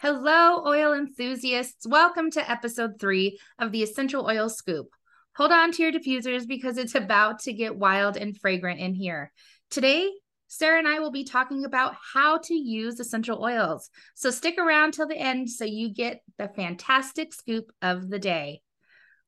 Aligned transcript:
Hello, 0.00 0.64
oil 0.64 0.92
enthusiasts. 0.92 1.84
Welcome 1.84 2.30
to 2.30 2.48
episode 2.48 3.00
three 3.00 3.40
of 3.58 3.72
the 3.72 3.82
Essential 3.82 4.24
Oil 4.26 4.48
Scoop. 4.48 4.90
Hold 5.34 5.50
on 5.50 5.72
to 5.72 5.82
your 5.82 5.90
diffusers 5.90 6.46
because 6.46 6.78
it's 6.78 6.94
about 6.94 7.40
to 7.40 7.52
get 7.52 7.74
wild 7.74 8.16
and 8.16 8.38
fragrant 8.38 8.78
in 8.78 8.94
here. 8.94 9.32
Today, 9.70 10.08
Sarah 10.46 10.78
and 10.78 10.86
I 10.86 11.00
will 11.00 11.10
be 11.10 11.24
talking 11.24 11.64
about 11.64 11.96
how 12.14 12.38
to 12.44 12.54
use 12.54 13.00
essential 13.00 13.42
oils. 13.42 13.90
So 14.14 14.30
stick 14.30 14.56
around 14.56 14.92
till 14.92 15.08
the 15.08 15.18
end 15.18 15.50
so 15.50 15.64
you 15.64 15.92
get 15.92 16.22
the 16.38 16.46
fantastic 16.46 17.34
scoop 17.34 17.72
of 17.82 18.08
the 18.08 18.20
day. 18.20 18.60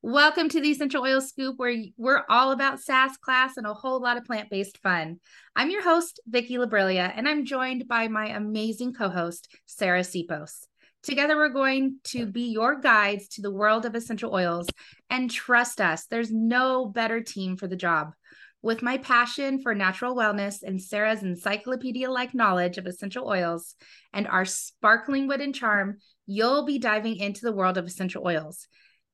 Welcome 0.02 0.48
to 0.48 0.62
the 0.62 0.70
Essential 0.70 1.02
Oil 1.02 1.20
Scoop, 1.20 1.58
where 1.58 1.76
we're 1.98 2.22
all 2.30 2.52
about 2.52 2.80
SAS 2.80 3.18
class 3.18 3.58
and 3.58 3.66
a 3.66 3.74
whole 3.74 4.00
lot 4.00 4.16
of 4.16 4.24
plant 4.24 4.48
based 4.48 4.78
fun. 4.78 5.20
I'm 5.54 5.70
your 5.70 5.82
host, 5.82 6.20
Vicki 6.26 6.56
Labrilia, 6.56 7.12
and 7.14 7.28
I'm 7.28 7.44
joined 7.44 7.86
by 7.86 8.08
my 8.08 8.28
amazing 8.28 8.94
co 8.94 9.10
host, 9.10 9.54
Sarah 9.66 10.00
Sipos. 10.00 10.64
Together, 11.02 11.36
we're 11.36 11.50
going 11.50 11.96
to 12.04 12.24
be 12.24 12.50
your 12.50 12.80
guides 12.80 13.28
to 13.28 13.42
the 13.42 13.50
world 13.50 13.84
of 13.84 13.94
essential 13.94 14.32
oils. 14.32 14.68
And 15.10 15.30
trust 15.30 15.82
us, 15.82 16.06
there's 16.06 16.32
no 16.32 16.86
better 16.86 17.20
team 17.20 17.58
for 17.58 17.66
the 17.66 17.76
job. 17.76 18.14
With 18.62 18.82
my 18.82 18.96
passion 18.96 19.60
for 19.60 19.74
natural 19.74 20.16
wellness 20.16 20.62
and 20.62 20.80
Sarah's 20.80 21.22
encyclopedia 21.22 22.10
like 22.10 22.32
knowledge 22.32 22.78
of 22.78 22.86
essential 22.86 23.28
oils 23.28 23.74
and 24.14 24.26
our 24.26 24.46
sparkling 24.46 25.28
wit 25.28 25.42
and 25.42 25.54
charm, 25.54 25.98
you'll 26.26 26.64
be 26.64 26.78
diving 26.78 27.16
into 27.16 27.42
the 27.42 27.52
world 27.52 27.76
of 27.76 27.84
essential 27.84 28.26
oils 28.26 28.66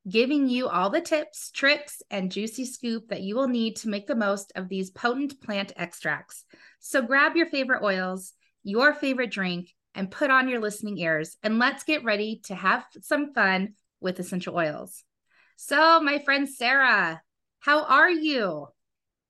giving 0.09 0.49
you 0.49 0.69
all 0.69 0.91
the 0.91 1.01
tips, 1.01 1.51
tricks, 1.51 2.01
and 2.11 2.31
juicy 2.31 2.65
scoop 2.65 3.09
that 3.09 3.23
you 3.23 3.35
will 3.35 3.49
need 3.49 3.77
to 3.77 3.89
make 3.89 4.07
the 4.07 4.15
most 4.15 4.53
of 4.55 4.69
these 4.69 4.91
potent 4.91 5.41
plant 5.41 5.73
extracts. 5.77 6.45
So 6.79 7.03
grab 7.03 7.37
your 7.37 7.47
favorite 7.47 7.83
oils, 7.83 8.33
your 8.63 8.95
favorite 8.95 9.31
drink, 9.31 9.71
and 9.95 10.11
put 10.11 10.31
on 10.31 10.49
your 10.49 10.61
listening 10.61 10.99
ears, 10.99 11.37
and 11.43 11.59
let's 11.59 11.83
get 11.83 12.05
ready 12.05 12.41
to 12.45 12.55
have 12.55 12.85
some 13.01 13.33
fun 13.33 13.75
with 14.01 14.21
essential 14.21 14.55
oils. 14.55 15.03
So, 15.57 16.01
my 16.01 16.19
friend 16.19 16.47
Sarah, 16.47 17.23
how 17.61 17.85
are 17.85 18.11
you? 18.11 18.69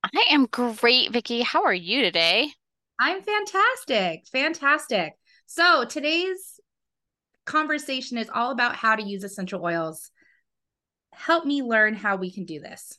I 0.03 0.25
am 0.31 0.47
great, 0.47 1.12
Vicki. 1.12 1.43
How 1.43 1.62
are 1.62 1.72
you 1.72 2.03
today? 2.03 2.50
I'm 2.98 3.22
fantastic. 3.22 4.27
Fantastic. 4.33 5.12
So, 5.47 5.84
today's 5.84 6.59
conversation 7.45 8.19
is 8.19 8.28
all 8.34 8.50
about 8.50 8.75
how 8.75 8.97
to 8.97 9.03
use 9.05 9.22
essential 9.22 9.65
oils 9.65 10.11
help 11.17 11.45
me 11.45 11.62
learn 11.62 11.95
how 11.95 12.17
we 12.17 12.31
can 12.31 12.45
do 12.45 12.61
this. 12.61 12.98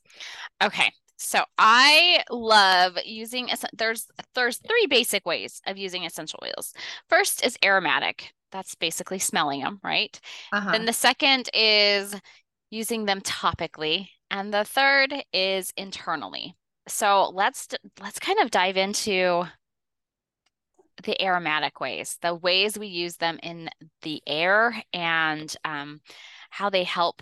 Okay. 0.62 0.92
So 1.18 1.44
I 1.58 2.24
love 2.30 2.98
using 3.04 3.50
there's 3.74 4.08
there's 4.36 4.58
three 4.58 4.86
basic 4.88 5.26
ways 5.26 5.62
of 5.66 5.78
using 5.78 6.06
essential 6.06 6.40
oils. 6.44 6.74
First 7.10 7.44
is 7.44 7.58
aromatic. 7.66 8.34
That's 8.52 8.76
basically 8.76 9.20
smelling 9.20 9.62
them, 9.62 9.80
right? 9.84 10.20
Uh-huh. 10.54 10.72
Then 10.72 10.86
the 10.86 10.94
second 10.94 11.50
is 11.54 12.16
using 12.70 13.06
them 13.06 13.22
topically, 13.22 14.10
and 14.30 14.54
the 14.54 14.64
third 14.64 15.14
is 15.34 15.74
internally. 15.76 16.56
So 16.88 17.32
let's 17.34 17.68
let's 18.00 18.20
kind 18.20 18.40
of 18.40 18.52
dive 18.52 18.78
into 18.78 19.44
the 21.04 21.22
aromatic 21.24 21.80
ways, 21.80 22.18
the 22.22 22.36
ways 22.36 22.78
we 22.78 22.88
use 22.88 23.18
them 23.18 23.40
in 23.42 23.70
the 24.04 24.22
air, 24.28 24.84
and 24.94 25.54
um, 25.66 26.00
how 26.52 26.70
they 26.70 26.84
help 26.84 27.22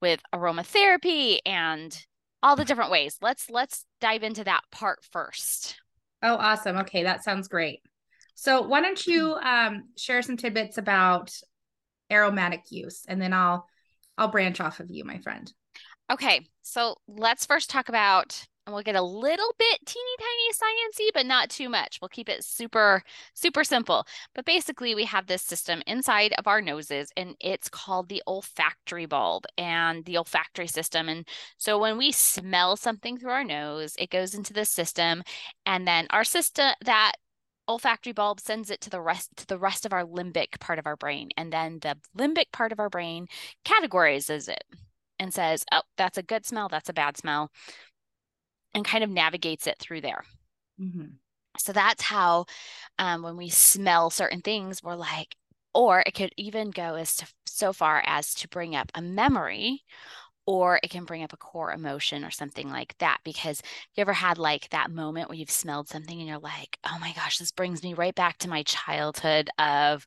with 0.00 0.20
aromatherapy 0.34 1.38
and 1.44 2.06
all 2.42 2.56
the 2.56 2.64
different 2.64 2.90
ways. 2.90 3.16
Let's 3.20 3.50
let's 3.50 3.84
dive 4.00 4.22
into 4.22 4.44
that 4.44 4.62
part 4.70 5.00
first. 5.10 5.80
Oh, 6.22 6.36
awesome. 6.36 6.78
Okay, 6.78 7.02
that 7.02 7.24
sounds 7.24 7.48
great. 7.48 7.80
So 8.34 8.62
why 8.62 8.80
don't 8.80 9.06
you 9.06 9.34
um, 9.42 9.84
share 9.96 10.22
some 10.22 10.36
tidbits 10.36 10.78
about 10.78 11.32
aromatic 12.10 12.62
use, 12.70 13.04
and 13.08 13.20
then 13.20 13.32
I'll 13.32 13.66
I'll 14.18 14.28
branch 14.28 14.60
off 14.60 14.80
of 14.80 14.90
you, 14.90 15.04
my 15.04 15.18
friend. 15.18 15.52
Okay, 16.10 16.46
so 16.62 16.96
let's 17.08 17.46
first 17.46 17.68
talk 17.68 17.88
about 17.88 18.46
and 18.66 18.74
we'll 18.74 18.82
get 18.82 18.96
a 18.96 19.02
little 19.02 19.54
bit 19.58 19.86
teeny 19.86 20.04
tiny 20.18 20.52
sciency, 20.52 21.10
but 21.14 21.24
not 21.24 21.50
too 21.50 21.68
much. 21.68 21.98
We'll 22.00 22.08
keep 22.08 22.28
it 22.28 22.44
super, 22.44 23.02
super 23.32 23.62
simple. 23.62 24.06
But 24.34 24.44
basically, 24.44 24.94
we 24.94 25.04
have 25.04 25.26
this 25.26 25.42
system 25.42 25.82
inside 25.86 26.34
of 26.36 26.48
our 26.48 26.60
noses, 26.60 27.10
and 27.16 27.36
it's 27.40 27.68
called 27.68 28.08
the 28.08 28.22
olfactory 28.26 29.06
bulb 29.06 29.44
and 29.56 30.04
the 30.04 30.18
olfactory 30.18 30.66
system. 30.66 31.08
And 31.08 31.26
so 31.58 31.78
when 31.78 31.96
we 31.96 32.10
smell 32.10 32.76
something 32.76 33.18
through 33.18 33.30
our 33.32 33.44
nose, 33.44 33.94
it 33.98 34.10
goes 34.10 34.34
into 34.34 34.52
the 34.52 34.64
system, 34.64 35.22
and 35.64 35.86
then 35.86 36.08
our 36.10 36.24
system 36.24 36.72
that 36.84 37.12
olfactory 37.68 38.12
bulb 38.12 38.40
sends 38.40 38.70
it 38.70 38.80
to 38.80 38.90
the 38.90 39.00
rest 39.00 39.30
to 39.36 39.46
the 39.46 39.58
rest 39.58 39.84
of 39.84 39.92
our 39.92 40.04
limbic 40.04 40.58
part 40.60 40.78
of 40.78 40.86
our 40.86 40.96
brain 40.96 41.30
and 41.36 41.52
then 41.52 41.78
the 41.80 41.96
limbic 42.16 42.52
part 42.52 42.70
of 42.70 42.78
our 42.78 42.88
brain 42.88 43.26
categorizes 43.64 44.48
it 44.48 44.62
and 45.18 45.34
says 45.34 45.64
oh 45.72 45.82
that's 45.96 46.18
a 46.18 46.22
good 46.22 46.46
smell 46.46 46.68
that's 46.68 46.88
a 46.88 46.92
bad 46.92 47.16
smell 47.16 47.50
and 48.76 48.84
kind 48.84 49.02
of 49.02 49.10
navigates 49.10 49.66
it 49.66 49.78
through 49.78 50.02
there. 50.02 50.24
Mm-hmm. 50.80 51.06
So 51.58 51.72
that's 51.72 52.02
how, 52.02 52.44
um, 52.98 53.22
when 53.22 53.36
we 53.36 53.48
smell 53.48 54.10
certain 54.10 54.42
things, 54.42 54.82
we're 54.82 54.94
like, 54.94 55.34
or 55.74 56.02
it 56.06 56.12
could 56.14 56.32
even 56.36 56.70
go 56.70 56.94
as 56.94 57.16
to 57.16 57.26
so 57.46 57.72
far 57.72 58.02
as 58.06 58.34
to 58.34 58.48
bring 58.48 58.76
up 58.76 58.92
a 58.94 59.00
memory 59.00 59.82
or 60.46 60.78
it 60.82 60.90
can 60.90 61.04
bring 61.04 61.22
up 61.22 61.32
a 61.32 61.38
core 61.38 61.72
emotion 61.72 62.22
or 62.22 62.30
something 62.30 62.70
like 62.70 62.96
that 62.98 63.18
because 63.24 63.62
you 63.94 64.02
ever 64.02 64.12
had 64.12 64.38
like 64.38 64.68
that 64.70 64.90
moment 64.90 65.28
where 65.28 65.38
you've 65.38 65.50
smelled 65.50 65.88
something 65.88 66.18
and 66.18 66.28
you're 66.28 66.38
like 66.38 66.78
oh 66.84 66.96
my 67.00 67.12
gosh 67.14 67.38
this 67.38 67.50
brings 67.50 67.82
me 67.82 67.94
right 67.94 68.14
back 68.14 68.38
to 68.38 68.48
my 68.48 68.62
childhood 68.62 69.48
of 69.58 70.06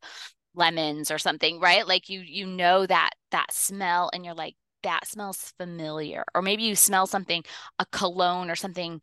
lemons 0.56 1.12
or 1.12 1.18
something 1.18 1.60
right 1.60 1.88
like 1.88 2.08
you 2.10 2.22
you 2.22 2.46
know 2.46 2.86
that 2.86 3.12
that 3.32 3.52
smell 3.52 4.10
and 4.14 4.24
you're 4.24 4.34
like 4.34 4.56
that 4.84 5.08
smells 5.08 5.54
familiar. 5.58 6.24
Or 6.34 6.42
maybe 6.42 6.64
you 6.64 6.76
smell 6.76 7.08
something, 7.08 7.44
a 7.80 7.86
cologne 7.92 8.50
or 8.50 8.56
something, 8.56 9.02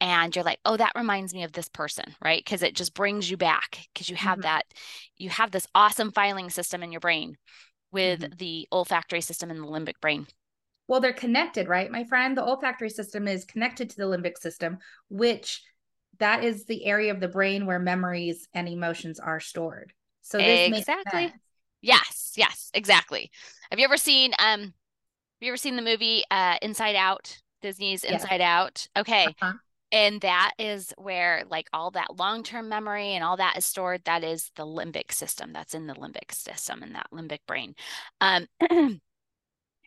and 0.00 0.34
you're 0.34 0.44
like, 0.44 0.60
oh, 0.64 0.76
that 0.76 0.92
reminds 0.96 1.32
me 1.32 1.44
of 1.44 1.52
this 1.52 1.68
person, 1.68 2.14
right? 2.22 2.44
Because 2.44 2.62
it 2.62 2.74
just 2.74 2.94
brings 2.94 3.30
you 3.30 3.36
back 3.36 3.86
because 3.92 4.08
you 4.08 4.16
have 4.16 4.38
mm-hmm. 4.38 4.42
that, 4.42 4.64
you 5.16 5.30
have 5.30 5.50
this 5.50 5.66
awesome 5.74 6.12
filing 6.12 6.50
system 6.50 6.82
in 6.82 6.92
your 6.92 7.00
brain 7.00 7.36
with 7.92 8.20
mm-hmm. 8.20 8.36
the 8.38 8.68
olfactory 8.72 9.20
system 9.20 9.50
in 9.50 9.60
the 9.60 9.66
limbic 9.66 10.00
brain. 10.00 10.26
Well, 10.88 11.00
they're 11.00 11.14
connected, 11.14 11.68
right, 11.68 11.90
my 11.90 12.04
friend? 12.04 12.36
The 12.36 12.44
olfactory 12.44 12.90
system 12.90 13.26
is 13.26 13.44
connected 13.44 13.88
to 13.90 13.96
the 13.96 14.04
limbic 14.04 14.36
system, 14.36 14.78
which 15.08 15.62
that 16.18 16.44
is 16.44 16.66
the 16.66 16.84
area 16.84 17.12
of 17.12 17.20
the 17.20 17.28
brain 17.28 17.64
where 17.64 17.78
memories 17.78 18.46
and 18.52 18.68
emotions 18.68 19.18
are 19.18 19.40
stored. 19.40 19.92
So 20.22 20.38
exactly. 20.38 21.32
Yes, 21.80 22.32
yes, 22.36 22.70
exactly. 22.74 23.30
Have 23.70 23.78
you 23.78 23.84
ever 23.84 23.96
seen 23.96 24.32
um 24.38 24.74
you 25.44 25.50
ever 25.50 25.56
seen 25.56 25.76
the 25.76 25.82
movie 25.82 26.24
uh, 26.30 26.56
Inside 26.62 26.96
Out? 26.96 27.38
Disney's 27.62 28.04
Inside 28.04 28.40
Out. 28.40 28.86
Okay. 28.96 29.26
Uh-huh. 29.26 29.52
And 29.92 30.20
that 30.22 30.52
is 30.58 30.92
where 30.98 31.44
like 31.48 31.68
all 31.72 31.92
that 31.92 32.18
long-term 32.18 32.68
memory 32.68 33.12
and 33.14 33.22
all 33.22 33.36
that 33.36 33.56
is 33.56 33.64
stored. 33.64 34.02
That 34.04 34.24
is 34.24 34.50
the 34.56 34.66
limbic 34.66 35.12
system. 35.12 35.52
That's 35.52 35.74
in 35.74 35.86
the 35.86 35.94
limbic 35.94 36.32
system 36.32 36.82
and 36.82 36.94
that 36.94 37.06
limbic 37.12 37.40
brain. 37.46 37.74
Um, 38.20 38.48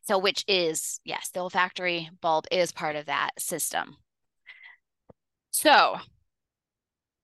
so 0.03 0.17
which 0.17 0.45
is 0.47 1.01
yes, 1.03 1.29
the 1.29 1.41
olfactory 1.41 2.09
bulb 2.21 2.45
is 2.51 2.71
part 2.71 2.95
of 2.95 3.07
that 3.07 3.31
system. 3.37 3.97
So 5.51 5.97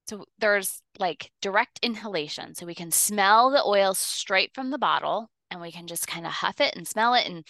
so 0.08 0.26
there's 0.40 0.82
like 1.00 1.32
direct 1.42 1.80
inhalation. 1.82 2.56
So 2.56 2.66
we 2.66 2.76
can 2.76 2.92
smell 2.92 3.50
the 3.50 3.64
oil 3.64 3.94
straight 3.94 4.52
from 4.54 4.70
the 4.70 4.78
bottle 4.78 5.30
and 5.54 5.62
we 5.62 5.72
can 5.72 5.88
just 5.88 6.08
kind 6.08 6.26
of 6.26 6.32
huff 6.32 6.60
it 6.60 6.76
and 6.76 6.88
smell 6.88 7.14
it 7.14 7.26
and 7.28 7.46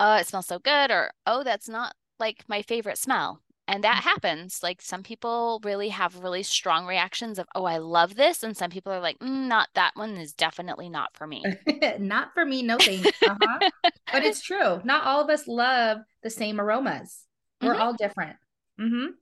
oh 0.00 0.16
it 0.16 0.26
smells 0.26 0.46
so 0.46 0.58
good 0.58 0.90
or 0.90 1.10
oh 1.26 1.42
that's 1.44 1.68
not 1.68 1.94
like 2.18 2.44
my 2.48 2.60
favorite 2.60 2.98
smell 2.98 3.40
and 3.66 3.82
that 3.82 4.00
mm-hmm. 4.00 4.08
happens 4.08 4.60
like 4.62 4.82
some 4.82 5.02
people 5.02 5.60
really 5.64 5.88
have 5.88 6.18
really 6.18 6.42
strong 6.42 6.84
reactions 6.84 7.38
of 7.38 7.46
oh 7.54 7.64
i 7.64 7.78
love 7.78 8.16
this 8.16 8.42
and 8.42 8.56
some 8.56 8.70
people 8.70 8.92
are 8.92 9.00
like 9.00 9.18
mm, 9.20 9.46
not 9.46 9.68
that 9.74 9.92
one 9.94 10.16
is 10.16 10.34
definitely 10.34 10.88
not 10.88 11.14
for 11.14 11.26
me 11.26 11.42
not 11.98 12.34
for 12.34 12.44
me 12.44 12.62
no 12.62 12.76
thanks 12.76 13.22
uh-huh. 13.22 13.70
but 14.12 14.24
it's 14.24 14.42
true 14.42 14.80
not 14.84 15.04
all 15.04 15.22
of 15.22 15.30
us 15.30 15.46
love 15.46 15.98
the 16.22 16.30
same 16.30 16.60
aromas 16.60 17.22
we're 17.62 17.72
mm-hmm. 17.72 17.80
all 17.80 17.94
different 17.94 18.36
mm-hmm. 18.80 19.12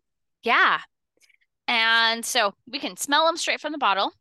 yeah 0.43 0.81
and 1.69 2.25
so 2.25 2.55
we 2.67 2.79
can 2.79 2.97
smell 2.97 3.27
them 3.27 3.37
straight 3.37 3.61
from 3.61 3.73
the 3.73 3.79
bottle 3.79 4.13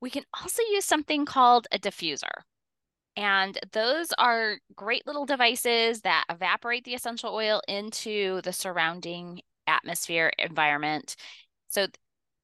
we 0.00 0.10
can 0.10 0.24
also 0.40 0.62
use 0.70 0.84
something 0.84 1.24
called 1.24 1.66
a 1.70 1.78
diffuser 1.78 2.44
and 3.18 3.58
those 3.72 4.12
are 4.16 4.58
great 4.76 5.04
little 5.04 5.26
devices 5.26 6.02
that 6.02 6.24
evaporate 6.30 6.84
the 6.84 6.94
essential 6.94 7.34
oil 7.34 7.60
into 7.66 8.40
the 8.42 8.52
surrounding 8.52 9.40
atmosphere 9.66 10.30
environment. 10.38 11.16
So 11.66 11.88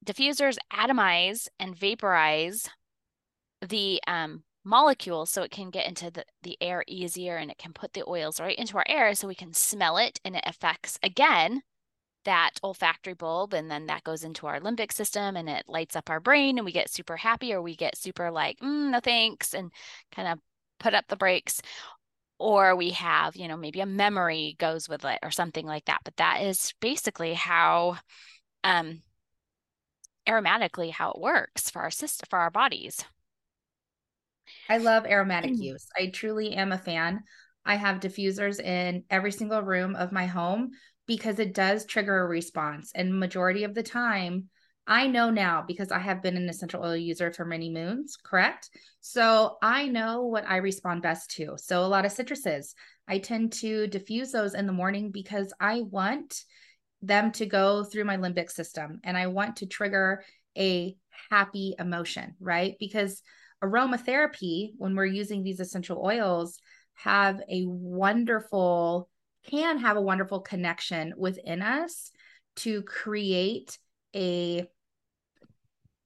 diffusers 0.04 0.56
atomize 0.72 1.46
and 1.60 1.78
vaporize 1.78 2.68
the 3.60 4.00
um, 4.08 4.42
molecules 4.64 5.30
so 5.30 5.42
it 5.42 5.52
can 5.52 5.70
get 5.70 5.86
into 5.86 6.10
the, 6.10 6.24
the 6.42 6.58
air 6.60 6.82
easier 6.88 7.36
and 7.36 7.52
it 7.52 7.58
can 7.58 7.72
put 7.72 7.92
the 7.92 8.02
oils 8.08 8.40
right 8.40 8.58
into 8.58 8.76
our 8.76 8.84
air 8.88 9.14
so 9.14 9.28
we 9.28 9.36
can 9.36 9.54
smell 9.54 9.96
it 9.96 10.18
and 10.24 10.34
it 10.34 10.44
affects 10.44 10.98
again 11.04 11.62
that 12.24 12.52
olfactory 12.64 13.14
bulb 13.14 13.54
and 13.54 13.70
then 13.70 13.86
that 13.86 14.02
goes 14.02 14.24
into 14.24 14.48
our 14.48 14.58
limbic 14.58 14.90
system 14.90 15.36
and 15.36 15.48
it 15.48 15.62
lights 15.68 15.94
up 15.94 16.10
our 16.10 16.18
brain 16.18 16.58
and 16.58 16.64
we 16.64 16.72
get 16.72 16.90
super 16.90 17.16
happy 17.16 17.52
or 17.52 17.62
we 17.62 17.76
get 17.76 17.96
super 17.96 18.32
like 18.32 18.58
mm, 18.58 18.90
no 18.90 18.98
thanks 18.98 19.54
and 19.54 19.70
kind 20.10 20.26
of 20.26 20.40
put 20.78 20.94
up 20.94 21.06
the 21.08 21.16
brakes 21.16 21.60
or 22.38 22.74
we 22.76 22.90
have 22.90 23.36
you 23.36 23.48
know 23.48 23.56
maybe 23.56 23.80
a 23.80 23.86
memory 23.86 24.56
goes 24.58 24.88
with 24.88 25.04
it 25.04 25.18
or 25.22 25.30
something 25.30 25.66
like 25.66 25.84
that. 25.86 26.00
But 26.04 26.16
that 26.16 26.42
is 26.42 26.74
basically 26.80 27.34
how 27.34 27.98
um 28.62 29.02
aromatically 30.26 30.90
how 30.90 31.10
it 31.10 31.20
works 31.20 31.70
for 31.70 31.82
our 31.82 31.90
system 31.90 32.26
for 32.30 32.38
our 32.38 32.50
bodies. 32.50 33.04
I 34.68 34.78
love 34.78 35.06
aromatic 35.06 35.58
use 35.60 35.86
i 35.98 36.06
truly 36.06 36.54
am 36.54 36.72
a 36.72 36.78
fan. 36.78 37.20
I 37.66 37.76
have 37.76 38.00
diffusers 38.00 38.60
in 38.60 39.04
every 39.10 39.32
single 39.32 39.62
room 39.62 39.96
of 39.96 40.12
my 40.12 40.26
home 40.26 40.70
because 41.06 41.38
it 41.38 41.54
does 41.54 41.86
trigger 41.86 42.18
a 42.18 42.26
response. 42.26 42.92
And 42.94 43.18
majority 43.18 43.64
of 43.64 43.74
the 43.74 43.82
time 43.82 44.48
I 44.86 45.06
know 45.06 45.30
now 45.30 45.64
because 45.66 45.90
I 45.90 45.98
have 45.98 46.22
been 46.22 46.36
an 46.36 46.48
essential 46.48 46.84
oil 46.84 46.96
user 46.96 47.32
for 47.32 47.44
many 47.44 47.70
moons, 47.70 48.16
correct? 48.22 48.70
So 49.00 49.56
I 49.62 49.88
know 49.88 50.24
what 50.24 50.46
I 50.46 50.56
respond 50.56 51.02
best 51.02 51.30
to. 51.32 51.54
So 51.56 51.84
a 51.84 51.88
lot 51.88 52.04
of 52.04 52.12
citruses, 52.12 52.74
I 53.08 53.18
tend 53.18 53.52
to 53.54 53.86
diffuse 53.86 54.30
those 54.30 54.54
in 54.54 54.66
the 54.66 54.72
morning 54.72 55.10
because 55.10 55.52
I 55.58 55.82
want 55.82 56.44
them 57.00 57.32
to 57.32 57.46
go 57.46 57.84
through 57.84 58.04
my 58.04 58.16
limbic 58.16 58.50
system 58.50 59.00
and 59.04 59.16
I 59.16 59.28
want 59.28 59.56
to 59.56 59.66
trigger 59.66 60.22
a 60.56 60.96
happy 61.30 61.74
emotion, 61.78 62.34
right? 62.40 62.74
Because 62.78 63.22
aromatherapy, 63.62 64.72
when 64.76 64.94
we're 64.94 65.06
using 65.06 65.42
these 65.42 65.60
essential 65.60 66.02
oils, 66.04 66.58
have 66.94 67.40
a 67.50 67.64
wonderful, 67.66 69.08
can 69.46 69.78
have 69.78 69.96
a 69.96 70.02
wonderful 70.02 70.40
connection 70.40 71.14
within 71.16 71.62
us 71.62 72.10
to 72.56 72.82
create 72.82 73.78
a 74.14 74.66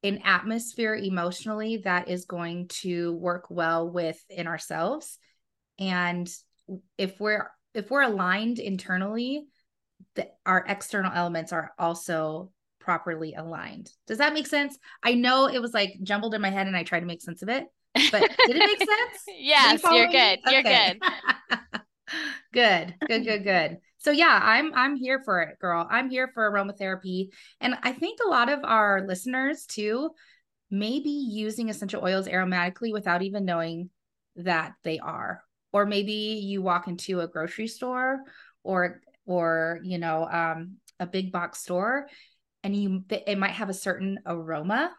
an 0.02 0.20
atmosphere 0.24 0.94
emotionally 0.94 1.78
that 1.78 2.08
is 2.08 2.24
going 2.24 2.68
to 2.68 3.12
work 3.14 3.46
well 3.50 3.90
within 3.90 4.46
ourselves. 4.46 5.18
And 5.78 6.28
if 6.96 7.18
we're 7.20 7.50
if 7.74 7.90
we're 7.90 8.02
aligned 8.02 8.58
internally 8.58 9.44
the, 10.14 10.28
our 10.46 10.64
external 10.68 11.12
elements 11.12 11.52
are 11.52 11.72
also 11.78 12.50
properly 12.78 13.34
aligned. 13.34 13.90
Does 14.06 14.18
that 14.18 14.32
make 14.32 14.46
sense? 14.46 14.78
I 15.02 15.14
know 15.14 15.46
it 15.46 15.60
was 15.60 15.74
like 15.74 15.98
jumbled 16.02 16.34
in 16.34 16.40
my 16.40 16.50
head 16.50 16.66
and 16.66 16.76
i 16.76 16.82
tried 16.82 17.00
to 17.00 17.06
make 17.06 17.22
sense 17.22 17.42
of 17.42 17.48
it 17.48 17.66
but 18.10 18.20
did 18.46 18.56
it 18.56 18.58
make 18.58 18.78
sense? 18.78 19.22
Yes 19.38 19.82
you 19.82 19.90
are 19.90 20.10
good 20.10 20.38
you're 20.50 20.62
good. 20.62 21.00
Good 22.52 22.94
good 23.06 23.24
good 23.24 23.44
good 23.44 23.78
so 23.98 24.10
yeah 24.10 24.40
i'm 24.42 24.72
i'm 24.74 24.96
here 24.96 25.20
for 25.24 25.40
it 25.42 25.58
girl. 25.58 25.86
I'm 25.90 26.10
here 26.10 26.30
for 26.32 26.50
aromatherapy. 26.50 27.28
And 27.60 27.76
i 27.82 27.92
think 27.92 28.20
a 28.24 28.28
lot 28.28 28.48
of 28.48 28.60
our 28.64 29.04
listeners 29.06 29.66
too 29.66 30.10
may 30.70 31.00
be 31.00 31.28
using 31.30 31.68
essential 31.68 32.02
oils 32.04 32.26
aromatically 32.26 32.92
without 32.92 33.22
even 33.22 33.44
knowing 33.44 33.90
that 34.36 34.74
they 34.84 34.98
are. 34.98 35.42
Or 35.72 35.86
maybe 35.86 36.12
you 36.12 36.62
walk 36.62 36.88
into 36.88 37.20
a 37.20 37.28
grocery 37.28 37.68
store 37.68 38.20
or 38.62 39.00
or 39.26 39.80
you 39.82 39.98
know 39.98 40.24
um, 40.24 40.76
a 40.98 41.06
big 41.06 41.30
box 41.30 41.60
store 41.60 42.08
and 42.62 42.74
you 42.74 43.04
it 43.10 43.38
might 43.38 43.52
have 43.52 43.68
a 43.68 43.74
certain 43.74 44.18
aroma. 44.26 44.92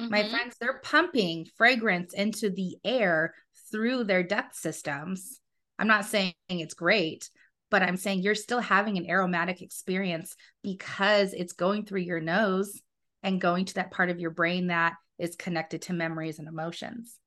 Mm-hmm. 0.00 0.10
my 0.10 0.28
friends 0.28 0.56
they're 0.58 0.80
pumping 0.82 1.46
fragrance 1.56 2.14
into 2.14 2.50
the 2.50 2.76
air 2.84 3.32
through 3.70 4.04
their 4.04 4.24
duct 4.24 4.56
systems. 4.56 5.40
I'm 5.78 5.86
not 5.86 6.04
saying 6.04 6.34
it's 6.48 6.74
great 6.74 7.30
but 7.74 7.82
I'm 7.82 7.96
saying 7.96 8.22
you're 8.22 8.36
still 8.36 8.60
having 8.60 8.98
an 8.98 9.10
aromatic 9.10 9.60
experience 9.60 10.36
because 10.62 11.32
it's 11.32 11.54
going 11.54 11.84
through 11.84 12.02
your 12.02 12.20
nose 12.20 12.80
and 13.24 13.40
going 13.40 13.64
to 13.64 13.74
that 13.74 13.90
part 13.90 14.10
of 14.10 14.20
your 14.20 14.30
brain 14.30 14.68
that 14.68 14.94
is 15.18 15.34
connected 15.34 15.82
to 15.82 15.92
memories 15.92 16.38
and 16.38 16.46
emotions. 16.46 17.18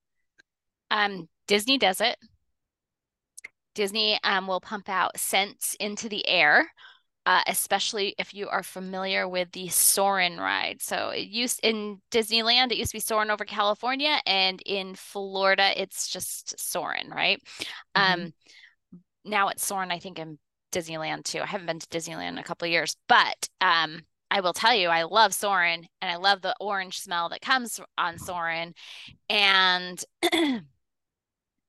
Um, 0.89 1.27
Disney 1.49 1.77
does 1.77 1.99
it. 1.99 2.15
Disney 3.75 4.17
um, 4.23 4.47
will 4.47 4.61
pump 4.61 4.87
out 4.87 5.19
scents 5.19 5.75
into 5.81 6.07
the 6.07 6.25
air, 6.25 6.71
uh, 7.25 7.41
especially 7.47 8.15
if 8.17 8.33
you 8.33 8.47
are 8.47 8.63
familiar 8.63 9.27
with 9.27 9.51
the 9.51 9.67
Soarin' 9.67 10.37
ride. 10.37 10.81
So 10.81 11.09
it 11.09 11.27
used 11.27 11.59
in 11.61 11.99
Disneyland, 12.09 12.71
it 12.71 12.77
used 12.77 12.91
to 12.91 12.95
be 12.95 13.01
Soarin' 13.01 13.31
over 13.31 13.43
California, 13.43 14.21
and 14.25 14.61
in 14.65 14.95
Florida, 14.95 15.73
it's 15.75 16.07
just 16.07 16.57
Soarin', 16.57 17.09
right? 17.09 17.43
Mm-hmm. 17.97 18.21
Um, 18.21 18.33
now 19.27 19.49
it's 19.49 19.65
Soarin', 19.65 19.91
I 19.91 19.99
think, 19.99 20.19
in 20.19 20.39
Disneyland 20.71 21.23
too. 21.23 21.41
I 21.41 21.45
haven't 21.45 21.67
been 21.67 21.79
to 21.79 21.87
Disneyland 21.87 22.29
in 22.29 22.37
a 22.37 22.43
couple 22.43 22.67
years, 22.67 22.95
but 23.07 23.49
um, 23.61 24.01
I 24.29 24.41
will 24.41 24.53
tell 24.53 24.73
you, 24.73 24.89
I 24.89 25.03
love 25.03 25.33
Soarin' 25.33 25.87
and 26.01 26.11
I 26.11 26.17
love 26.17 26.41
the 26.41 26.55
orange 26.59 26.99
smell 26.99 27.29
that 27.29 27.41
comes 27.41 27.79
on 27.97 28.17
Soarin'. 28.17 28.73
And 29.29 30.03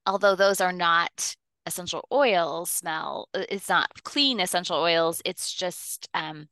although 0.07 0.35
those 0.35 0.61
are 0.61 0.73
not 0.73 1.37
essential 1.67 2.07
oil 2.13 2.65
smell, 2.67 3.29
it's 3.35 3.69
not 3.69 4.03
clean 4.03 4.41
essential 4.41 4.79
oils, 4.79 5.23
it's 5.25 5.53
just 5.53 6.09
um, 6.15 6.49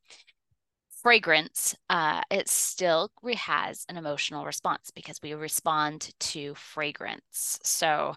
fragrance. 1.01 1.75
Uh, 1.89 2.21
it 2.29 2.47
still 2.47 3.09
has 3.35 3.85
an 3.89 3.97
emotional 3.97 4.45
response 4.45 4.91
because 4.93 5.19
we 5.21 5.33
respond 5.33 6.11
to 6.19 6.53
fragrance. 6.55 7.59
So, 7.63 8.15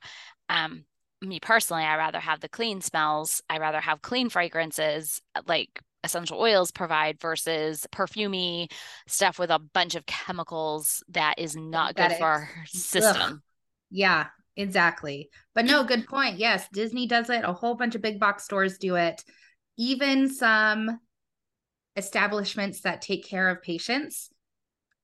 um, 0.48 0.84
me 1.22 1.40
personally, 1.40 1.84
I 1.84 1.96
rather 1.96 2.20
have 2.20 2.40
the 2.40 2.48
clean 2.48 2.80
smells. 2.80 3.42
I 3.48 3.58
rather 3.58 3.80
have 3.80 4.02
clean 4.02 4.28
fragrances 4.28 5.20
uh, 5.34 5.42
like 5.46 5.80
essential 6.02 6.40
oils 6.40 6.70
provide 6.70 7.20
versus 7.20 7.86
perfumey 7.92 8.70
stuff 9.06 9.38
with 9.38 9.50
a 9.50 9.58
bunch 9.58 9.94
of 9.94 10.06
chemicals 10.06 11.02
that 11.10 11.34
is 11.38 11.54
not 11.54 11.94
good 11.94 12.12
for 12.12 12.24
our 12.24 12.48
system. 12.66 13.20
Ugh. 13.22 13.38
Yeah, 13.90 14.26
exactly. 14.56 15.28
But 15.54 15.66
no, 15.66 15.84
good 15.84 16.06
point. 16.06 16.38
Yes, 16.38 16.66
Disney 16.72 17.06
does 17.06 17.28
it. 17.28 17.44
A 17.44 17.52
whole 17.52 17.74
bunch 17.74 17.94
of 17.94 18.02
big 18.02 18.18
box 18.18 18.44
stores 18.44 18.78
do 18.78 18.96
it. 18.96 19.22
Even 19.76 20.32
some 20.32 20.98
establishments 21.96 22.82
that 22.82 23.02
take 23.02 23.26
care 23.26 23.48
of 23.48 23.62
patients 23.62 24.30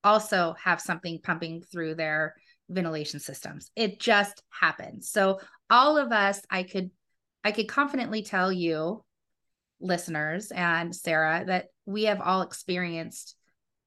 also 0.05 0.55
have 0.63 0.81
something 0.81 1.19
pumping 1.23 1.63
through 1.63 1.97
their 1.97 2.35
ventilation 2.69 3.21
systems. 3.21 3.71
It 3.77 4.01
just 4.01 4.43
happens. 4.51 5.11
So 5.11 5.41
all 5.71 5.99
of 5.99 6.13
us, 6.13 6.41
I 6.51 6.63
could 6.63 6.91
I 7.45 7.53
could 7.53 7.69
confidently 7.69 8.23
tell 8.23 8.53
you, 8.53 9.05
listeners 9.81 10.51
and 10.51 10.95
Sarah, 10.95 11.45
that 11.47 11.67
we 11.85 12.05
have 12.05 12.21
all 12.21 12.43
experienced 12.43 13.37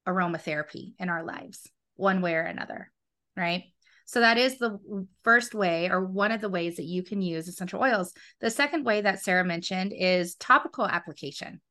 aromatherapy 0.07 0.93
in 0.97 1.09
our 1.09 1.23
lives, 1.23 1.69
one 1.95 2.21
way 2.21 2.35
or 2.35 2.41
another, 2.41 2.91
right? 3.35 3.63
So 4.05 4.21
that 4.21 4.37
is 4.37 4.57
the 4.57 4.79
first 5.23 5.53
way, 5.53 5.89
or 5.89 6.03
one 6.03 6.31
of 6.31 6.41
the 6.41 6.49
ways 6.49 6.77
that 6.77 6.85
you 6.85 7.03
can 7.03 7.21
use 7.21 7.47
essential 7.47 7.81
oils. 7.81 8.13
The 8.39 8.49
second 8.49 8.83
way 8.83 9.01
that 9.01 9.21
Sarah 9.21 9.45
mentioned 9.45 9.93
is 9.95 10.35
topical 10.35 10.87
application, 10.87 11.61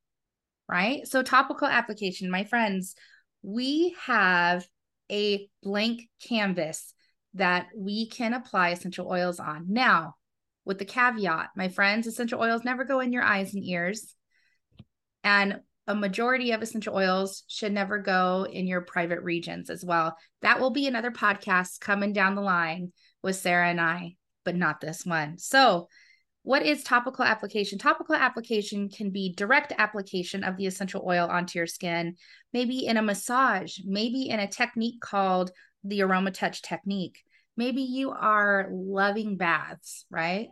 right? 0.69 1.05
So, 1.09 1.23
topical 1.23 1.67
application, 1.67 2.31
my 2.31 2.45
friends, 2.45 2.95
we 3.43 3.97
have 4.05 4.69
a 5.11 5.49
blank 5.63 6.03
canvas 6.29 6.95
that 7.39 7.69
we 7.77 8.09
can 8.09 8.35
apply 8.35 8.71
essential 8.71 9.11
oils 9.11 9.41
on. 9.41 9.67
Now, 9.69 10.17
with 10.65 10.79
the 10.79 10.85
caveat, 10.85 11.51
my 11.57 11.69
friends, 11.69 12.07
essential 12.07 12.41
oils 12.41 12.65
never 12.65 12.85
go 12.85 13.01
in 13.01 13.13
your 13.13 13.23
eyes 13.23 13.55
and 13.55 13.65
ears. 13.65 14.15
And 15.25 15.61
a 15.87 15.95
majority 15.95 16.53
of 16.53 16.61
essential 16.61 16.95
oils 16.95 17.45
should 17.49 17.73
never 17.73 17.99
go 17.99 18.47
in 18.49 18.67
your 18.67 18.83
private 18.83 19.23
regions 19.23 19.71
as 19.71 19.83
well. 19.85 20.17
That 20.43 20.61
will 20.61 20.71
be 20.71 20.87
another 20.87 21.11
podcast 21.11 21.81
coming 21.81 22.13
down 22.13 22.35
the 22.35 22.43
line 22.43 22.93
with 23.23 23.37
Sarah 23.37 23.71
and 23.71 23.81
I, 23.81 24.17
but 24.45 24.55
not 24.55 24.81
this 24.81 25.07
one. 25.07 25.39
So, 25.39 25.89
what 26.43 26.65
is 26.65 26.83
topical 26.83 27.25
application? 27.25 27.79
Topical 27.79 28.15
application 28.15 28.89
can 28.89 29.11
be 29.11 29.35
direct 29.35 29.73
application 29.77 30.45
of 30.45 30.57
the 30.57 30.67
essential 30.67 31.05
oil 31.07 31.29
onto 31.29 31.59
your 31.59 31.67
skin, 31.67 32.17
maybe 32.53 32.87
in 32.87 32.97
a 32.97 33.03
massage, 33.03 33.79
maybe 33.85 34.29
in 34.29 34.41
a 34.41 34.47
technique 34.47 35.01
called 35.01 35.51
the 35.85 36.03
aroma 36.03 36.31
touch 36.31 36.63
technique. 36.63 37.23
Maybe 37.59 37.83
you 37.83 38.13
are 38.13 38.69
loving 38.71 39.37
baths, 39.37 40.07
right? 40.11 40.49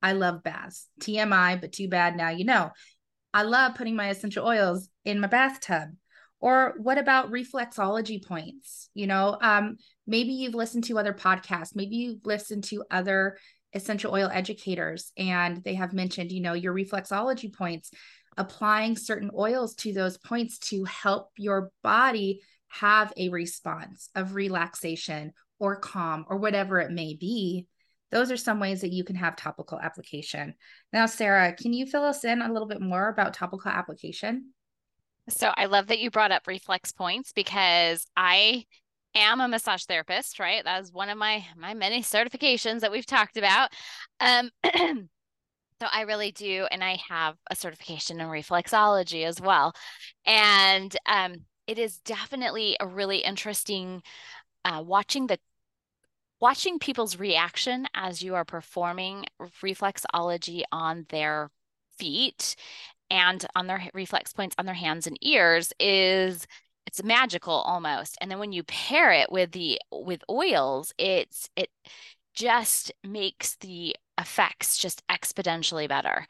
I 0.00 0.12
love 0.12 0.44
baths. 0.44 0.88
TMI, 1.00 1.60
but 1.60 1.72
too 1.72 1.88
bad 1.88 2.16
now 2.16 2.30
you 2.30 2.44
know. 2.44 2.70
I 3.34 3.42
love 3.42 3.74
putting 3.74 3.96
my 3.96 4.08
essential 4.08 4.46
oils 4.46 4.88
in 5.04 5.20
my 5.20 5.26
bathtub. 5.26 5.90
Or 6.38 6.74
what 6.78 6.98
about 6.98 7.32
reflexology 7.32 8.24
points? 8.24 8.88
You 8.94 9.08
know, 9.08 9.36
um, 9.40 9.78
maybe 10.06 10.32
you've 10.32 10.54
listened 10.54 10.84
to 10.84 10.98
other 10.98 11.12
podcasts, 11.12 11.74
maybe 11.74 11.96
you've 11.96 12.24
listened 12.24 12.64
to 12.64 12.84
other 12.90 13.38
essential 13.74 14.14
oil 14.14 14.30
educators, 14.32 15.12
and 15.16 15.62
they 15.64 15.74
have 15.74 15.92
mentioned, 15.92 16.30
you 16.30 16.40
know, 16.40 16.52
your 16.52 16.74
reflexology 16.74 17.52
points, 17.52 17.90
applying 18.36 18.96
certain 18.96 19.32
oils 19.36 19.74
to 19.74 19.92
those 19.92 20.16
points 20.18 20.58
to 20.58 20.84
help 20.84 21.30
your 21.36 21.72
body 21.82 22.40
have 22.68 23.12
a 23.16 23.30
response 23.30 24.10
of 24.14 24.34
relaxation 24.34 25.32
or 25.58 25.76
calm 25.76 26.24
or 26.28 26.36
whatever 26.36 26.80
it 26.80 26.90
may 26.90 27.14
be. 27.14 27.66
Those 28.10 28.30
are 28.30 28.36
some 28.36 28.60
ways 28.60 28.82
that 28.82 28.92
you 28.92 29.04
can 29.04 29.16
have 29.16 29.36
topical 29.36 29.80
application. 29.80 30.54
Now, 30.92 31.06
Sarah, 31.06 31.52
can 31.54 31.72
you 31.72 31.86
fill 31.86 32.04
us 32.04 32.24
in 32.24 32.40
a 32.40 32.52
little 32.52 32.68
bit 32.68 32.80
more 32.80 33.08
about 33.08 33.34
topical 33.34 33.70
application? 33.70 34.52
So 35.28 35.52
I 35.56 35.66
love 35.66 35.88
that 35.88 35.98
you 35.98 36.10
brought 36.10 36.30
up 36.30 36.46
reflex 36.46 36.92
points 36.92 37.32
because 37.32 38.06
I 38.16 38.64
am 39.16 39.40
a 39.40 39.48
massage 39.48 39.84
therapist, 39.84 40.38
right? 40.38 40.62
That 40.62 40.82
is 40.82 40.92
one 40.92 41.08
of 41.08 41.18
my 41.18 41.44
my 41.56 41.74
many 41.74 42.02
certifications 42.02 42.80
that 42.80 42.92
we've 42.92 43.06
talked 43.06 43.36
about. 43.36 43.70
Um, 44.20 44.50
so 44.64 45.88
I 45.92 46.02
really 46.02 46.30
do, 46.30 46.66
and 46.70 46.84
I 46.84 46.98
have 47.08 47.34
a 47.50 47.56
certification 47.56 48.20
in 48.20 48.28
reflexology 48.28 49.24
as 49.24 49.40
well, 49.40 49.72
and 50.24 50.96
um, 51.06 51.34
it 51.66 51.78
is 51.78 51.98
definitely 51.98 52.76
a 52.78 52.86
really 52.86 53.18
interesting 53.18 54.02
uh, 54.66 54.82
watching 54.82 55.28
the 55.28 55.38
watching 56.40 56.78
people's 56.78 57.18
reaction 57.18 57.86
as 57.94 58.22
you 58.22 58.34
are 58.34 58.44
performing 58.44 59.24
reflexology 59.62 60.62
on 60.70 61.06
their 61.08 61.50
feet 61.98 62.56
and 63.10 63.46
on 63.54 63.66
their 63.66 63.88
reflex 63.94 64.32
points 64.32 64.54
on 64.58 64.66
their 64.66 64.74
hands 64.74 65.06
and 65.06 65.16
ears 65.22 65.72
is 65.80 66.46
it's 66.86 67.02
magical 67.02 67.54
almost. 67.54 68.16
And 68.20 68.30
then 68.30 68.38
when 68.38 68.52
you 68.52 68.62
pair 68.64 69.12
it 69.12 69.30
with 69.32 69.52
the 69.52 69.80
with 69.90 70.22
oils 70.28 70.92
it's 70.98 71.48
it 71.56 71.70
just 72.34 72.92
makes 73.02 73.56
the 73.56 73.96
effects 74.18 74.76
just 74.78 75.02
exponentially 75.08 75.88
better. 75.88 76.26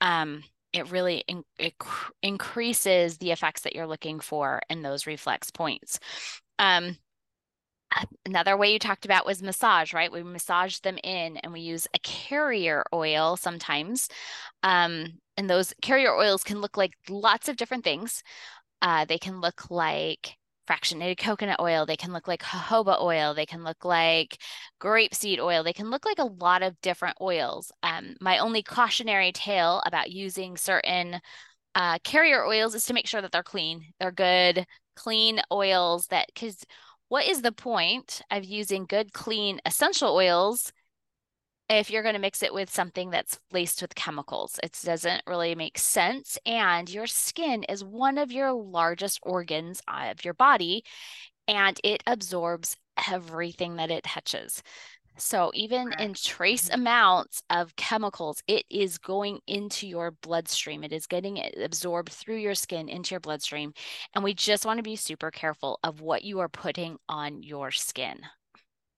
Um 0.00 0.44
it 0.72 0.90
really 0.90 1.24
in, 1.26 1.42
it 1.58 1.76
cr- 1.78 2.12
increases 2.22 3.18
the 3.18 3.32
effects 3.32 3.62
that 3.62 3.74
you're 3.74 3.88
looking 3.88 4.20
for 4.20 4.60
in 4.70 4.82
those 4.82 5.06
reflex 5.06 5.50
points. 5.50 5.98
Um 6.58 6.96
another 8.24 8.56
way 8.56 8.72
you 8.72 8.78
talked 8.78 9.04
about 9.04 9.26
was 9.26 9.42
massage 9.42 9.92
right? 9.92 10.12
We 10.12 10.22
massage 10.22 10.78
them 10.78 10.98
in 11.02 11.36
and 11.38 11.52
we 11.52 11.60
use 11.60 11.86
a 11.94 11.98
carrier 12.00 12.84
oil 12.92 13.36
sometimes 13.36 14.08
um, 14.62 15.06
and 15.36 15.48
those 15.48 15.74
carrier 15.82 16.14
oils 16.14 16.44
can 16.44 16.60
look 16.60 16.76
like 16.76 16.92
lots 17.08 17.48
of 17.48 17.56
different 17.56 17.84
things. 17.84 18.22
Uh, 18.82 19.04
they 19.04 19.18
can 19.18 19.40
look 19.40 19.70
like 19.70 20.36
fractionated 20.68 21.18
coconut 21.18 21.58
oil 21.58 21.84
they 21.84 21.96
can 21.96 22.12
look 22.12 22.28
like 22.28 22.42
jojoba 22.42 23.00
oil 23.02 23.34
they 23.34 23.46
can 23.46 23.64
look 23.64 23.84
like 23.84 24.38
grapeseed 24.80 25.40
oil 25.40 25.64
they 25.64 25.72
can 25.72 25.90
look 25.90 26.04
like 26.04 26.20
a 26.20 26.24
lot 26.24 26.62
of 26.62 26.80
different 26.80 27.16
oils. 27.20 27.72
Um, 27.82 28.14
my 28.20 28.38
only 28.38 28.62
cautionary 28.62 29.32
tale 29.32 29.82
about 29.84 30.12
using 30.12 30.56
certain 30.56 31.20
uh, 31.74 31.98
carrier 32.04 32.44
oils 32.44 32.74
is 32.74 32.84
to 32.86 32.94
make 32.94 33.06
sure 33.06 33.22
that 33.22 33.32
they're 33.32 33.42
clean. 33.42 33.92
They're 34.00 34.12
good 34.12 34.66
clean 34.96 35.40
oils 35.52 36.06
that 36.08 36.26
because 36.32 36.64
what 37.10 37.26
is 37.26 37.42
the 37.42 37.50
point 37.50 38.22
of 38.30 38.44
using 38.44 38.86
good, 38.86 39.12
clean 39.12 39.60
essential 39.66 40.14
oils 40.14 40.72
if 41.68 41.90
you're 41.90 42.04
going 42.04 42.14
to 42.14 42.20
mix 42.20 42.40
it 42.40 42.54
with 42.54 42.70
something 42.70 43.10
that's 43.10 43.40
laced 43.50 43.82
with 43.82 43.96
chemicals? 43.96 44.60
It 44.62 44.78
doesn't 44.84 45.24
really 45.26 45.56
make 45.56 45.76
sense. 45.76 46.38
And 46.46 46.88
your 46.88 47.08
skin 47.08 47.64
is 47.64 47.82
one 47.82 48.16
of 48.16 48.30
your 48.30 48.52
largest 48.52 49.18
organs 49.24 49.82
of 49.88 50.24
your 50.24 50.34
body, 50.34 50.84
and 51.48 51.80
it 51.82 52.04
absorbs 52.06 52.76
everything 53.10 53.74
that 53.74 53.90
it 53.90 54.04
touches. 54.04 54.62
So 55.20 55.50
even 55.54 55.92
in 55.98 56.14
trace 56.14 56.68
mm-hmm. 56.68 56.80
amounts 56.80 57.42
of 57.50 57.76
chemicals, 57.76 58.42
it 58.46 58.64
is 58.70 58.98
going 58.98 59.40
into 59.46 59.86
your 59.86 60.10
bloodstream. 60.10 60.82
It 60.82 60.92
is 60.92 61.06
getting 61.06 61.40
absorbed 61.62 62.10
through 62.10 62.38
your 62.38 62.54
skin 62.54 62.88
into 62.88 63.12
your 63.14 63.20
bloodstream. 63.20 63.72
And 64.14 64.24
we 64.24 64.34
just 64.34 64.64
want 64.64 64.78
to 64.78 64.82
be 64.82 64.96
super 64.96 65.30
careful 65.30 65.78
of 65.84 66.00
what 66.00 66.24
you 66.24 66.40
are 66.40 66.48
putting 66.48 66.96
on 67.08 67.42
your 67.42 67.70
skin. 67.70 68.20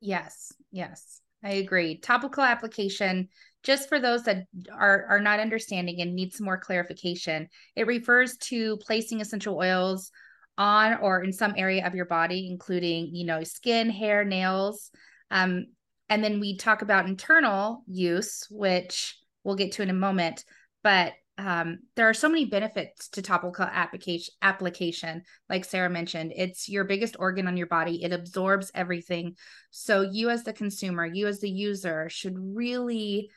Yes, 0.01 0.53
yes. 0.71 1.21
I 1.45 1.55
agree. 1.55 1.99
Topical 1.99 2.45
application, 2.45 3.29
just 3.65 3.89
for 3.89 3.99
those 3.99 4.23
that 4.25 4.45
are, 4.73 5.07
are 5.09 5.21
not 5.21 5.41
understanding 5.41 6.01
and 6.01 6.15
need 6.15 6.33
some 6.33 6.45
more 6.45 6.59
clarification, 6.59 7.49
it 7.75 7.87
refers 7.87 8.37
to 8.39 8.77
placing 8.79 9.21
essential 9.21 9.57
oils 9.57 10.13
on 10.57 10.99
or 10.99 11.23
in 11.23 11.33
some 11.33 11.55
area 11.57 11.85
of 11.87 11.95
your 11.95 12.05
body, 12.05 12.49
including, 12.49 13.15
you 13.15 13.27
know, 13.27 13.43
skin, 13.43 13.91
hair, 13.91 14.25
nails. 14.25 14.91
Um, 15.31 15.67
and 16.13 16.23
then 16.23 16.41
we 16.41 16.59
talk 16.59 16.83
about 16.83 17.07
internal 17.07 17.85
use, 17.87 18.47
which 18.51 19.17
we'll 19.45 19.55
get 19.55 19.73
to 19.73 19.83
in 19.83 19.89
a 19.89 19.95
moment. 19.95 20.45
But 20.83 21.15
um, 21.39 21.79
there 21.97 22.07
are 22.07 22.13
so 22.13 22.29
many 22.29 22.45
benefits 22.45 23.09
to 23.09 23.23
topical 23.23 23.65
application 23.65 24.35
application. 24.43 25.23
Like 25.49 25.65
sarah 25.65 25.89
mentioned 25.89 26.35
it's 26.37 26.69
your 26.69 26.85
biggest 26.85 27.17
organ 27.19 27.49
on 27.49 27.57
your 27.57 27.67
body. 27.67 28.05
It 28.05 28.13
absorbs 28.13 28.71
everything. 28.75 29.37
So 29.71 30.03
you 30.03 30.29
as 30.29 30.45
the 30.45 30.53
consumer 30.53 31.07
you 31.07 31.29
as 31.29 31.41
the 31.41 31.49
user 31.49 32.11
should 32.11 32.37
really 32.39 33.31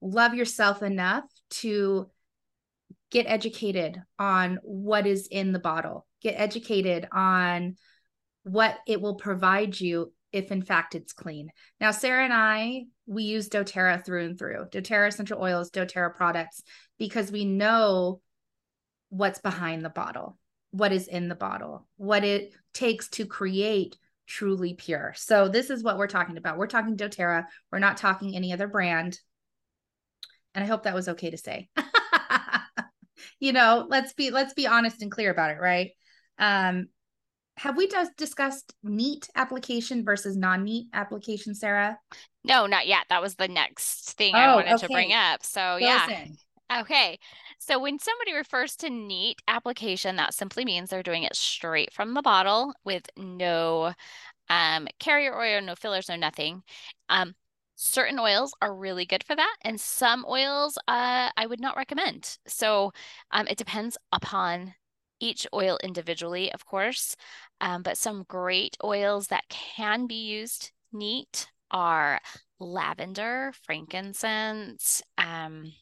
love 0.00 0.34
yourself 0.34 0.84
enough 0.84 1.24
to 1.50 2.08
get 3.10 3.26
educated 3.26 4.00
on 4.20 4.60
what 4.62 5.08
is 5.08 5.26
in 5.26 5.50
the 5.50 5.58
bottle. 5.58 6.06
Get 6.22 6.36
educated 6.38 7.08
on 7.10 7.74
what 8.44 8.78
it 8.86 9.00
will 9.00 9.16
provide 9.16 9.80
you 9.80 10.12
if 10.32 10.52
in 10.52 10.62
fact 10.62 10.94
it's 10.94 11.12
clean. 11.12 11.50
Now, 11.80 11.90
Sarah 11.90 12.24
and 12.24 12.32
I, 12.32 12.84
we 13.06 13.24
use 13.24 13.48
doTERRA 13.48 14.04
through 14.04 14.26
and 14.26 14.38
through 14.38 14.66
doTERRA 14.70 15.08
essential 15.08 15.42
oils, 15.42 15.70
doTERRA 15.70 16.14
products, 16.14 16.62
because 16.98 17.32
we 17.32 17.44
know 17.44 18.20
what's 19.08 19.40
behind 19.40 19.84
the 19.84 19.90
bottle, 19.90 20.38
what 20.70 20.92
is 20.92 21.08
in 21.08 21.28
the 21.28 21.34
bottle, 21.34 21.86
what 21.96 22.24
it 22.24 22.52
takes 22.72 23.08
to 23.10 23.26
create 23.26 23.96
truly 24.26 24.74
pure. 24.74 25.12
So, 25.16 25.48
this 25.48 25.70
is 25.70 25.82
what 25.82 25.98
we're 25.98 26.06
talking 26.06 26.36
about. 26.36 26.58
We're 26.58 26.68
talking 26.68 26.96
doTERRA, 26.96 27.46
we're 27.72 27.78
not 27.78 27.96
talking 27.96 28.36
any 28.36 28.52
other 28.52 28.68
brand. 28.68 29.18
And 30.54 30.64
I 30.64 30.66
hope 30.66 30.84
that 30.84 30.94
was 30.94 31.08
okay 31.08 31.30
to 31.30 31.38
say. 31.38 31.68
you 33.40 33.52
know, 33.52 33.86
let's 33.88 34.12
be 34.12 34.30
let's 34.30 34.54
be 34.54 34.66
honest 34.66 35.02
and 35.02 35.10
clear 35.10 35.30
about 35.30 35.50
it, 35.50 35.58
right? 35.60 35.90
Um, 36.38 36.88
have 37.60 37.76
we 37.76 37.86
just 37.86 38.16
discussed 38.16 38.74
neat 38.82 39.28
application 39.36 40.02
versus 40.02 40.34
non-neat 40.34 40.86
application, 40.94 41.54
Sarah? 41.54 41.98
No, 42.42 42.64
not 42.64 42.86
yet. 42.86 43.04
That 43.10 43.20
was 43.20 43.34
the 43.34 43.48
next 43.48 44.12
thing 44.12 44.34
oh, 44.34 44.38
I 44.38 44.54
wanted 44.54 44.72
okay. 44.76 44.86
to 44.86 44.92
bring 44.92 45.12
up. 45.12 45.44
So 45.44 45.76
Fill 45.78 45.86
yeah. 45.86 46.24
Okay. 46.80 47.18
So 47.58 47.78
when 47.78 47.98
somebody 47.98 48.32
refers 48.32 48.76
to 48.76 48.88
neat 48.88 49.42
application, 49.46 50.16
that 50.16 50.32
simply 50.32 50.64
means 50.64 50.88
they're 50.88 51.02
doing 51.02 51.24
it 51.24 51.36
straight 51.36 51.92
from 51.92 52.14
the 52.14 52.22
bottle 52.22 52.72
with 52.86 53.04
no 53.18 53.92
um, 54.48 54.88
carrier 54.98 55.38
oil, 55.38 55.60
no 55.60 55.74
fillers, 55.74 56.08
no 56.08 56.16
nothing. 56.16 56.62
Um, 57.10 57.34
certain 57.76 58.18
oils 58.18 58.54
are 58.62 58.74
really 58.74 59.04
good 59.04 59.22
for 59.22 59.36
that, 59.36 59.56
and 59.62 59.78
some 59.78 60.24
oils 60.26 60.78
uh, 60.88 61.28
I 61.36 61.44
would 61.46 61.60
not 61.60 61.76
recommend. 61.76 62.38
So 62.46 62.92
um, 63.32 63.46
it 63.48 63.58
depends 63.58 63.98
upon 64.12 64.72
each 65.20 65.46
oil 65.52 65.78
individually, 65.82 66.50
of 66.52 66.64
course. 66.64 67.14
Um, 67.60 67.82
but 67.82 67.98
some 67.98 68.24
great 68.28 68.76
oils 68.82 69.28
that 69.28 69.48
can 69.48 70.06
be 70.06 70.26
used 70.26 70.72
neat 70.92 71.48
are 71.70 72.20
lavender, 72.58 73.52
frankincense. 73.64 75.02
Um, 75.18 75.72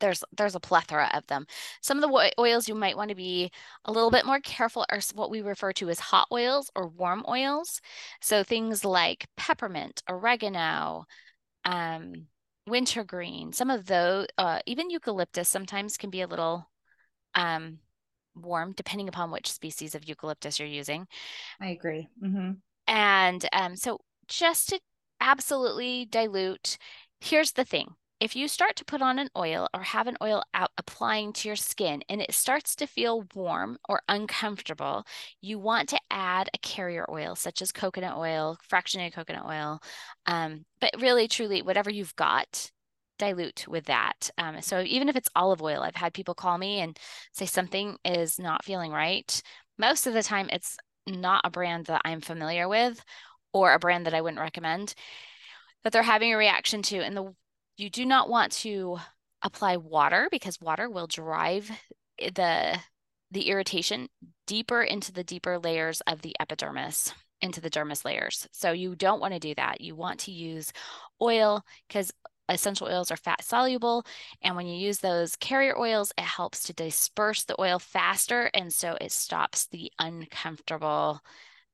there's 0.00 0.22
there's 0.36 0.54
a 0.54 0.60
plethora 0.60 1.10
of 1.14 1.26
them. 1.28 1.46
Some 1.80 2.02
of 2.02 2.08
the 2.08 2.32
oils 2.38 2.68
you 2.68 2.74
might 2.74 2.96
want 2.96 3.10
to 3.10 3.14
be 3.14 3.50
a 3.84 3.92
little 3.92 4.10
bit 4.10 4.26
more 4.26 4.40
careful 4.40 4.84
are 4.90 5.00
what 5.14 5.30
we 5.30 5.40
refer 5.40 5.72
to 5.74 5.88
as 5.88 6.00
hot 6.00 6.28
oils 6.32 6.70
or 6.74 6.88
warm 6.88 7.24
oils. 7.28 7.80
So 8.20 8.42
things 8.42 8.84
like 8.84 9.26
peppermint, 9.36 10.02
oregano, 10.08 11.06
um, 11.64 12.26
wintergreen. 12.66 13.52
Some 13.52 13.70
of 13.70 13.86
those, 13.86 14.26
uh, 14.36 14.60
even 14.66 14.90
eucalyptus, 14.90 15.48
sometimes 15.48 15.96
can 15.96 16.10
be 16.10 16.22
a 16.22 16.26
little 16.26 16.68
um, 17.34 17.78
warm, 18.42 18.72
depending 18.76 19.08
upon 19.08 19.30
which 19.30 19.50
species 19.50 19.94
of 19.94 20.08
eucalyptus 20.08 20.58
you're 20.58 20.68
using. 20.68 21.06
I 21.60 21.68
agree. 21.68 22.08
Mm-hmm. 22.22 22.52
And 22.86 23.48
um, 23.52 23.76
so 23.76 23.98
just 24.28 24.70
to 24.70 24.80
absolutely 25.20 26.06
dilute, 26.06 26.78
here's 27.20 27.52
the 27.52 27.64
thing. 27.64 27.88
If 28.20 28.34
you 28.34 28.48
start 28.48 28.74
to 28.76 28.84
put 28.84 29.00
on 29.00 29.20
an 29.20 29.28
oil 29.36 29.68
or 29.72 29.82
have 29.82 30.08
an 30.08 30.16
oil 30.20 30.42
out 30.52 30.72
applying 30.76 31.32
to 31.34 31.48
your 31.48 31.54
skin 31.56 32.02
and 32.08 32.20
it 32.20 32.34
starts 32.34 32.74
to 32.76 32.86
feel 32.88 33.24
warm 33.32 33.78
or 33.88 34.02
uncomfortable, 34.08 35.04
you 35.40 35.60
want 35.60 35.88
to 35.90 36.00
add 36.10 36.50
a 36.52 36.58
carrier 36.58 37.06
oil 37.08 37.36
such 37.36 37.62
as 37.62 37.70
coconut 37.70 38.16
oil, 38.16 38.58
fractionated 38.68 39.12
coconut 39.12 39.46
oil, 39.46 39.80
um, 40.26 40.64
but 40.80 40.90
really, 40.98 41.28
truly, 41.28 41.62
whatever 41.62 41.90
you've 41.90 42.16
got 42.16 42.72
dilute 43.18 43.66
with 43.68 43.84
that. 43.86 44.30
Um, 44.38 44.60
so 44.62 44.80
even 44.80 45.08
if 45.08 45.16
it's 45.16 45.28
olive 45.34 45.62
oil, 45.62 45.82
I've 45.82 45.96
had 45.96 46.14
people 46.14 46.34
call 46.34 46.58
me 46.58 46.80
and 46.80 46.98
say 47.32 47.46
something 47.46 47.96
is 48.04 48.38
not 48.38 48.64
feeling 48.64 48.92
right. 48.92 49.42
Most 49.78 50.06
of 50.06 50.14
the 50.14 50.22
time, 50.22 50.48
it's 50.52 50.76
not 51.06 51.42
a 51.44 51.50
brand 51.50 51.86
that 51.86 52.02
I'm 52.04 52.20
familiar 52.20 52.68
with 52.68 53.02
or 53.52 53.72
a 53.72 53.78
brand 53.78 54.06
that 54.06 54.14
I 54.14 54.20
wouldn't 54.20 54.40
recommend 54.40 54.94
that 55.84 55.92
they're 55.92 56.02
having 56.02 56.32
a 56.32 56.38
reaction 56.38 56.82
to. 56.82 56.98
And 56.98 57.16
the 57.16 57.34
you 57.76 57.90
do 57.90 58.04
not 58.04 58.28
want 58.28 58.52
to 58.52 58.98
apply 59.42 59.76
water 59.76 60.28
because 60.30 60.60
water 60.60 60.90
will 60.90 61.06
drive 61.06 61.70
the 62.18 62.78
the 63.30 63.48
irritation 63.48 64.08
deeper 64.46 64.82
into 64.82 65.12
the 65.12 65.22
deeper 65.22 65.58
layers 65.58 66.00
of 66.02 66.22
the 66.22 66.34
epidermis 66.40 67.12
into 67.40 67.60
the 67.60 67.70
dermis 67.70 68.04
layers. 68.04 68.48
So 68.52 68.72
you 68.72 68.96
don't 68.96 69.20
want 69.20 69.34
to 69.34 69.40
do 69.40 69.54
that. 69.54 69.80
You 69.80 69.94
want 69.94 70.20
to 70.20 70.32
use 70.32 70.72
oil 71.22 71.62
because 71.86 72.12
essential 72.48 72.86
oils 72.88 73.10
are 73.10 73.16
fat 73.16 73.42
soluble. 73.44 74.04
And 74.42 74.56
when 74.56 74.66
you 74.66 74.76
use 74.76 74.98
those 74.98 75.36
carrier 75.36 75.78
oils, 75.78 76.12
it 76.16 76.24
helps 76.24 76.62
to 76.64 76.72
disperse 76.72 77.44
the 77.44 77.60
oil 77.60 77.78
faster. 77.78 78.50
And 78.54 78.72
so 78.72 78.96
it 79.00 79.12
stops 79.12 79.66
the 79.66 79.92
uncomfortable 79.98 81.20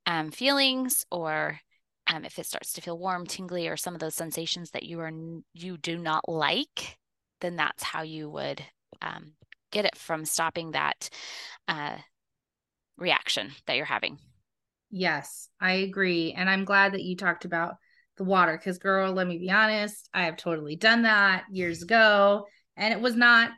um, 0.06 0.30
feelings 0.30 1.04
or 1.10 1.60
um, 2.06 2.24
if 2.24 2.38
it 2.38 2.46
starts 2.46 2.74
to 2.74 2.82
feel 2.82 2.98
warm, 2.98 3.26
tingly, 3.26 3.66
or 3.66 3.76
some 3.76 3.94
of 3.94 4.00
those 4.00 4.14
sensations 4.14 4.70
that 4.72 4.82
you 4.82 5.00
are 5.00 5.12
you 5.54 5.78
do 5.78 5.96
not 5.96 6.28
like, 6.28 6.98
then 7.40 7.56
that's 7.56 7.82
how 7.82 8.02
you 8.02 8.28
would 8.28 8.62
um, 9.00 9.32
get 9.70 9.86
it 9.86 9.96
from 9.96 10.24
stopping 10.24 10.72
that 10.72 11.08
uh, 11.66 11.96
reaction 12.98 13.52
that 13.66 13.76
you're 13.76 13.86
having. 13.86 14.18
Yes, 14.90 15.48
I 15.60 15.72
agree. 15.72 16.34
And 16.36 16.48
I'm 16.48 16.64
glad 16.64 16.92
that 16.92 17.02
you 17.02 17.16
talked 17.16 17.44
about 17.44 17.76
the 18.16 18.24
water 18.24 18.56
because, 18.56 18.78
girl, 18.78 19.12
let 19.12 19.26
me 19.26 19.38
be 19.38 19.50
honest, 19.50 20.08
I 20.12 20.24
have 20.24 20.36
totally 20.36 20.76
done 20.76 21.02
that 21.02 21.44
years 21.50 21.78
mm-hmm. 21.78 21.84
ago. 21.84 22.46
And 22.76 22.92
it 22.92 23.00
was 23.00 23.14
not 23.14 23.50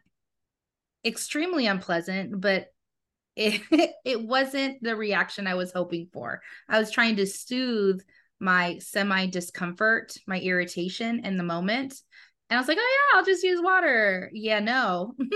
extremely 1.05 1.67
unpleasant, 1.67 2.41
but 2.41 2.67
it, 3.37 3.61
it 4.05 4.23
wasn't 4.23 4.83
the 4.83 4.97
reaction 4.97 5.47
I 5.47 5.55
was 5.55 5.73
hoping 5.73 6.09
for. 6.13 6.41
I 6.69 6.79
was 6.79 6.91
trying 6.91 7.17
to 7.17 7.27
soothe 7.27 8.01
my 8.41 8.79
semi 8.79 9.27
discomfort, 9.27 10.15
my 10.27 10.41
irritation 10.41 11.25
in 11.25 11.37
the 11.37 11.43
moment. 11.43 11.95
And 12.49 12.57
I 12.57 12.61
was 12.61 12.69
like, 12.69 12.79
oh, 12.81 13.11
yeah, 13.13 13.19
I'll 13.19 13.25
just 13.25 13.43
use 13.43 13.61
water. 13.63 14.31
Yeah, 14.33 14.61
no. 14.61 15.15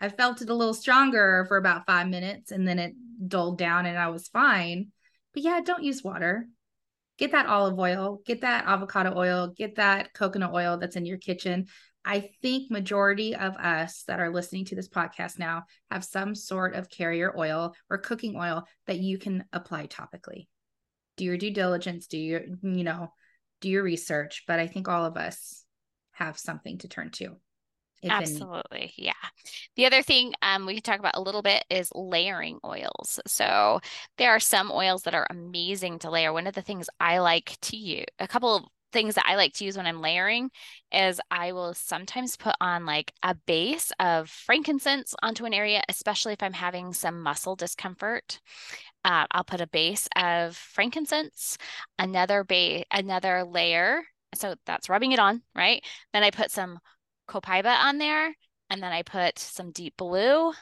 I 0.00 0.08
felt 0.08 0.42
it 0.42 0.48
a 0.48 0.54
little 0.54 0.74
stronger 0.74 1.44
for 1.48 1.56
about 1.56 1.86
five 1.86 2.08
minutes 2.08 2.50
and 2.50 2.66
then 2.66 2.78
it 2.78 2.94
dulled 3.28 3.58
down 3.58 3.86
and 3.86 3.98
I 3.98 4.08
was 4.08 4.28
fine. 4.28 4.88
But 5.32 5.42
yeah, 5.42 5.60
don't 5.64 5.84
use 5.84 6.02
water. 6.02 6.48
Get 7.18 7.32
that 7.32 7.46
olive 7.46 7.78
oil, 7.78 8.20
get 8.26 8.40
that 8.40 8.64
avocado 8.66 9.16
oil, 9.16 9.48
get 9.48 9.76
that 9.76 10.12
coconut 10.14 10.52
oil 10.52 10.78
that's 10.78 10.96
in 10.96 11.06
your 11.06 11.18
kitchen. 11.18 11.66
I 12.04 12.30
think 12.42 12.70
majority 12.70 13.34
of 13.34 13.54
us 13.54 14.02
that 14.08 14.20
are 14.20 14.32
listening 14.32 14.66
to 14.66 14.74
this 14.74 14.88
podcast 14.88 15.38
now 15.38 15.64
have 15.90 16.04
some 16.04 16.34
sort 16.34 16.74
of 16.74 16.90
carrier 16.90 17.32
oil 17.38 17.74
or 17.88 17.98
cooking 17.98 18.36
oil 18.36 18.64
that 18.86 18.98
you 18.98 19.16
can 19.16 19.44
apply 19.52 19.86
topically. 19.86 20.48
Do 21.16 21.24
your 21.24 21.38
due 21.38 21.52
diligence, 21.52 22.06
do 22.06 22.18
your, 22.18 22.42
you 22.62 22.84
know, 22.84 23.12
do 23.60 23.70
your 23.70 23.84
research, 23.84 24.42
but 24.46 24.58
I 24.58 24.66
think 24.66 24.88
all 24.88 25.04
of 25.04 25.16
us 25.16 25.64
have 26.12 26.36
something 26.38 26.78
to 26.78 26.88
turn 26.88 27.10
to. 27.12 27.36
Absolutely. 28.10 28.62
Any. 28.72 28.94
Yeah. 28.96 29.12
The 29.76 29.86
other 29.86 30.02
thing 30.02 30.34
um, 30.42 30.66
we 30.66 30.74
can 30.74 30.82
talk 30.82 30.98
about 30.98 31.16
a 31.16 31.22
little 31.22 31.42
bit 31.42 31.64
is 31.70 31.90
layering 31.94 32.58
oils. 32.64 33.20
So 33.26 33.80
there 34.18 34.30
are 34.30 34.40
some 34.40 34.70
oils 34.70 35.02
that 35.02 35.14
are 35.14 35.26
amazing 35.30 36.00
to 36.00 36.10
layer. 36.10 36.32
One 36.32 36.46
of 36.46 36.54
the 36.54 36.62
things 36.62 36.88
I 37.00 37.18
like 37.18 37.56
to 37.62 37.76
use, 37.76 38.06
a 38.18 38.28
couple 38.28 38.56
of 38.56 38.64
things 38.92 39.16
that 39.16 39.26
I 39.26 39.34
like 39.34 39.52
to 39.54 39.64
use 39.64 39.76
when 39.76 39.86
I'm 39.86 40.00
layering 40.00 40.50
is 40.92 41.20
I 41.30 41.52
will 41.52 41.74
sometimes 41.74 42.36
put 42.36 42.54
on 42.60 42.86
like 42.86 43.12
a 43.24 43.34
base 43.34 43.92
of 43.98 44.30
frankincense 44.30 45.14
onto 45.20 45.44
an 45.44 45.52
area, 45.52 45.82
especially 45.88 46.32
if 46.32 46.42
I'm 46.42 46.52
having 46.52 46.94
some 46.94 47.20
muscle 47.20 47.56
discomfort. 47.56 48.40
Uh, 49.04 49.26
I'll 49.32 49.44
put 49.44 49.60
a 49.60 49.66
base 49.66 50.08
of 50.16 50.56
frankincense, 50.56 51.58
another 51.98 52.44
base, 52.44 52.84
another 52.90 53.44
layer. 53.44 54.04
So 54.34 54.54
that's 54.64 54.88
rubbing 54.88 55.12
it 55.12 55.18
on, 55.18 55.42
right? 55.54 55.84
Then 56.12 56.22
I 56.22 56.30
put 56.30 56.50
some 56.50 56.78
copaiba 57.28 57.76
on 57.78 57.98
there, 57.98 58.34
and 58.70 58.82
then 58.82 58.92
I 58.92 59.02
put 59.02 59.38
some 59.38 59.70
deep 59.70 59.96
blue, 59.96 60.52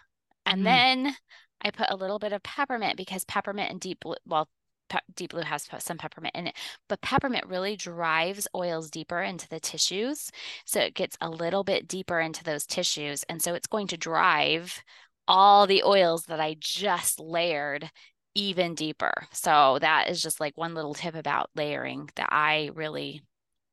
and 0.47 0.61
mm. 0.61 0.65
then 0.65 1.17
I 1.63 1.71
put 1.71 1.91
a 1.91 1.97
little 1.97 2.19
bit 2.19 2.33
of 2.33 2.43
peppermint 2.43 2.97
because 2.97 3.25
peppermint 3.25 3.71
and 3.71 3.81
deep 3.81 4.01
blue, 4.01 4.17
well, 4.27 4.49
pe- 4.89 4.99
deep 5.15 5.31
blue 5.31 5.43
has 5.43 5.69
some 5.79 5.99
peppermint 5.99 6.35
in 6.35 6.49
it, 6.49 6.57
but 6.89 7.01
peppermint 7.01 7.47
really 7.47 7.77
drives 7.77 8.49
oils 8.55 8.91
deeper 8.91 9.23
into 9.23 9.49
the 9.49 9.61
tissues. 9.61 10.31
So 10.65 10.81
it 10.81 10.95
gets 10.95 11.17
a 11.21 11.31
little 11.31 11.65
bit 11.65 11.89
deeper 11.89 12.21
into 12.21 12.45
those 12.45 12.67
tissues. 12.67 13.25
And 13.29 13.41
so 13.41 13.55
it's 13.55 13.67
going 13.67 13.87
to 13.89 13.97
drive 13.97 14.83
all 15.29 15.67
the 15.67 15.83
oils 15.85 16.25
that 16.25 16.41
I 16.41 16.57
just 16.59 17.21
layered 17.21 17.91
even 18.35 18.75
deeper. 18.75 19.13
So 19.33 19.79
that 19.81 20.09
is 20.09 20.23
just 20.23 20.41
like 20.41 20.57
one 20.57 20.75
little 20.75 20.95
tip 20.95 21.15
about 21.15 21.51
layering 21.55 22.11
that 22.17 22.29
I 22.31 22.71
really 22.75 23.23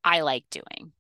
I 0.03 0.22
like 0.22 0.46
doing. 0.50 0.93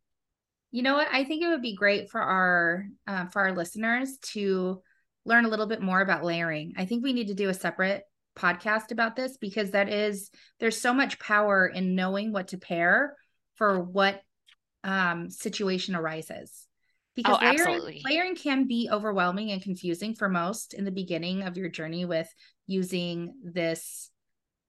You 0.71 0.83
know 0.83 0.95
what? 0.95 1.07
I 1.11 1.23
think 1.23 1.43
it 1.43 1.47
would 1.47 1.61
be 1.61 1.75
great 1.75 2.09
for 2.09 2.21
our 2.21 2.85
uh, 3.07 3.25
for 3.27 3.41
our 3.41 3.55
listeners 3.55 4.17
to 4.33 4.81
learn 5.25 5.45
a 5.45 5.49
little 5.49 5.67
bit 5.67 5.81
more 5.81 6.01
about 6.01 6.23
layering. 6.23 6.73
I 6.77 6.85
think 6.85 7.03
we 7.03 7.13
need 7.13 7.27
to 7.27 7.33
do 7.33 7.49
a 7.49 7.53
separate 7.53 8.03
podcast 8.35 8.91
about 8.91 9.15
this 9.15 9.37
because 9.37 9.71
that 9.71 9.89
is 9.89 10.29
there's 10.59 10.79
so 10.79 10.93
much 10.93 11.19
power 11.19 11.67
in 11.67 11.95
knowing 11.95 12.31
what 12.31 12.49
to 12.49 12.57
pair 12.57 13.15
for 13.55 13.81
what 13.81 14.21
um, 14.83 15.29
situation 15.29 15.95
arises. 15.95 16.67
Because 17.15 17.37
oh, 17.41 17.45
layering, 17.45 18.01
layering 18.05 18.35
can 18.35 18.65
be 18.65 18.89
overwhelming 18.89 19.51
and 19.51 19.61
confusing 19.61 20.15
for 20.15 20.29
most 20.29 20.73
in 20.73 20.85
the 20.85 20.91
beginning 20.91 21.43
of 21.43 21.57
your 21.57 21.67
journey 21.67 22.05
with 22.05 22.33
using 22.65 23.33
this 23.43 24.09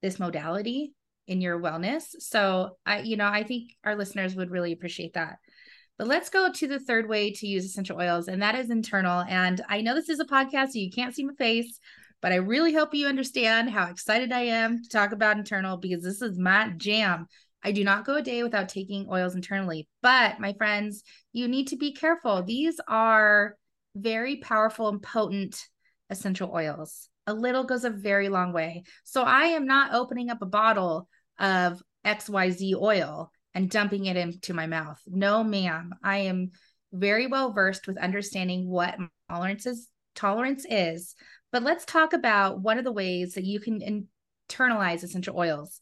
this 0.02 0.18
modality 0.18 0.94
in 1.28 1.40
your 1.40 1.60
wellness. 1.60 2.06
So 2.18 2.76
I, 2.84 3.00
you 3.00 3.16
know, 3.16 3.28
I 3.28 3.44
think 3.44 3.70
our 3.84 3.94
listeners 3.94 4.34
would 4.34 4.50
really 4.50 4.72
appreciate 4.72 5.14
that. 5.14 5.36
But 6.00 6.08
let's 6.08 6.30
go 6.30 6.50
to 6.50 6.66
the 6.66 6.78
third 6.78 7.10
way 7.10 7.30
to 7.30 7.46
use 7.46 7.66
essential 7.66 8.00
oils, 8.00 8.26
and 8.26 8.40
that 8.40 8.54
is 8.54 8.70
internal. 8.70 9.22
And 9.28 9.60
I 9.68 9.82
know 9.82 9.94
this 9.94 10.08
is 10.08 10.18
a 10.18 10.24
podcast, 10.24 10.68
so 10.68 10.78
you 10.78 10.90
can't 10.90 11.14
see 11.14 11.26
my 11.26 11.34
face, 11.34 11.78
but 12.22 12.32
I 12.32 12.36
really 12.36 12.72
hope 12.72 12.94
you 12.94 13.06
understand 13.06 13.68
how 13.68 13.90
excited 13.90 14.32
I 14.32 14.44
am 14.44 14.82
to 14.82 14.88
talk 14.88 15.12
about 15.12 15.36
internal 15.36 15.76
because 15.76 16.02
this 16.02 16.22
is 16.22 16.38
my 16.38 16.72
jam. 16.78 17.26
I 17.62 17.72
do 17.72 17.84
not 17.84 18.06
go 18.06 18.14
a 18.14 18.22
day 18.22 18.42
without 18.42 18.70
taking 18.70 19.08
oils 19.10 19.34
internally. 19.34 19.88
But 20.00 20.40
my 20.40 20.54
friends, 20.54 21.02
you 21.34 21.48
need 21.48 21.68
to 21.68 21.76
be 21.76 21.92
careful. 21.92 22.44
These 22.44 22.80
are 22.88 23.58
very 23.94 24.36
powerful 24.36 24.88
and 24.88 25.02
potent 25.02 25.62
essential 26.08 26.50
oils. 26.50 27.10
A 27.26 27.34
little 27.34 27.64
goes 27.64 27.84
a 27.84 27.90
very 27.90 28.30
long 28.30 28.54
way. 28.54 28.84
So 29.04 29.22
I 29.22 29.48
am 29.48 29.66
not 29.66 29.92
opening 29.92 30.30
up 30.30 30.40
a 30.40 30.46
bottle 30.46 31.10
of 31.38 31.82
XYZ 32.06 32.74
oil 32.80 33.30
and 33.54 33.70
dumping 33.70 34.06
it 34.06 34.16
into 34.16 34.54
my 34.54 34.66
mouth. 34.66 35.00
No, 35.06 35.42
ma'am. 35.42 35.94
I 36.02 36.18
am 36.18 36.50
very 36.92 37.26
well 37.26 37.52
versed 37.52 37.86
with 37.86 37.98
understanding 37.98 38.68
what 38.68 38.96
tolerance 39.28 39.66
is, 39.66 39.88
tolerance 40.14 40.64
is. 40.68 41.14
But 41.52 41.62
let's 41.62 41.84
talk 41.84 42.12
about 42.12 42.60
one 42.60 42.78
of 42.78 42.84
the 42.84 42.92
ways 42.92 43.34
that 43.34 43.44
you 43.44 43.60
can 43.60 44.06
internalize 44.48 45.02
essential 45.02 45.36
oils, 45.36 45.80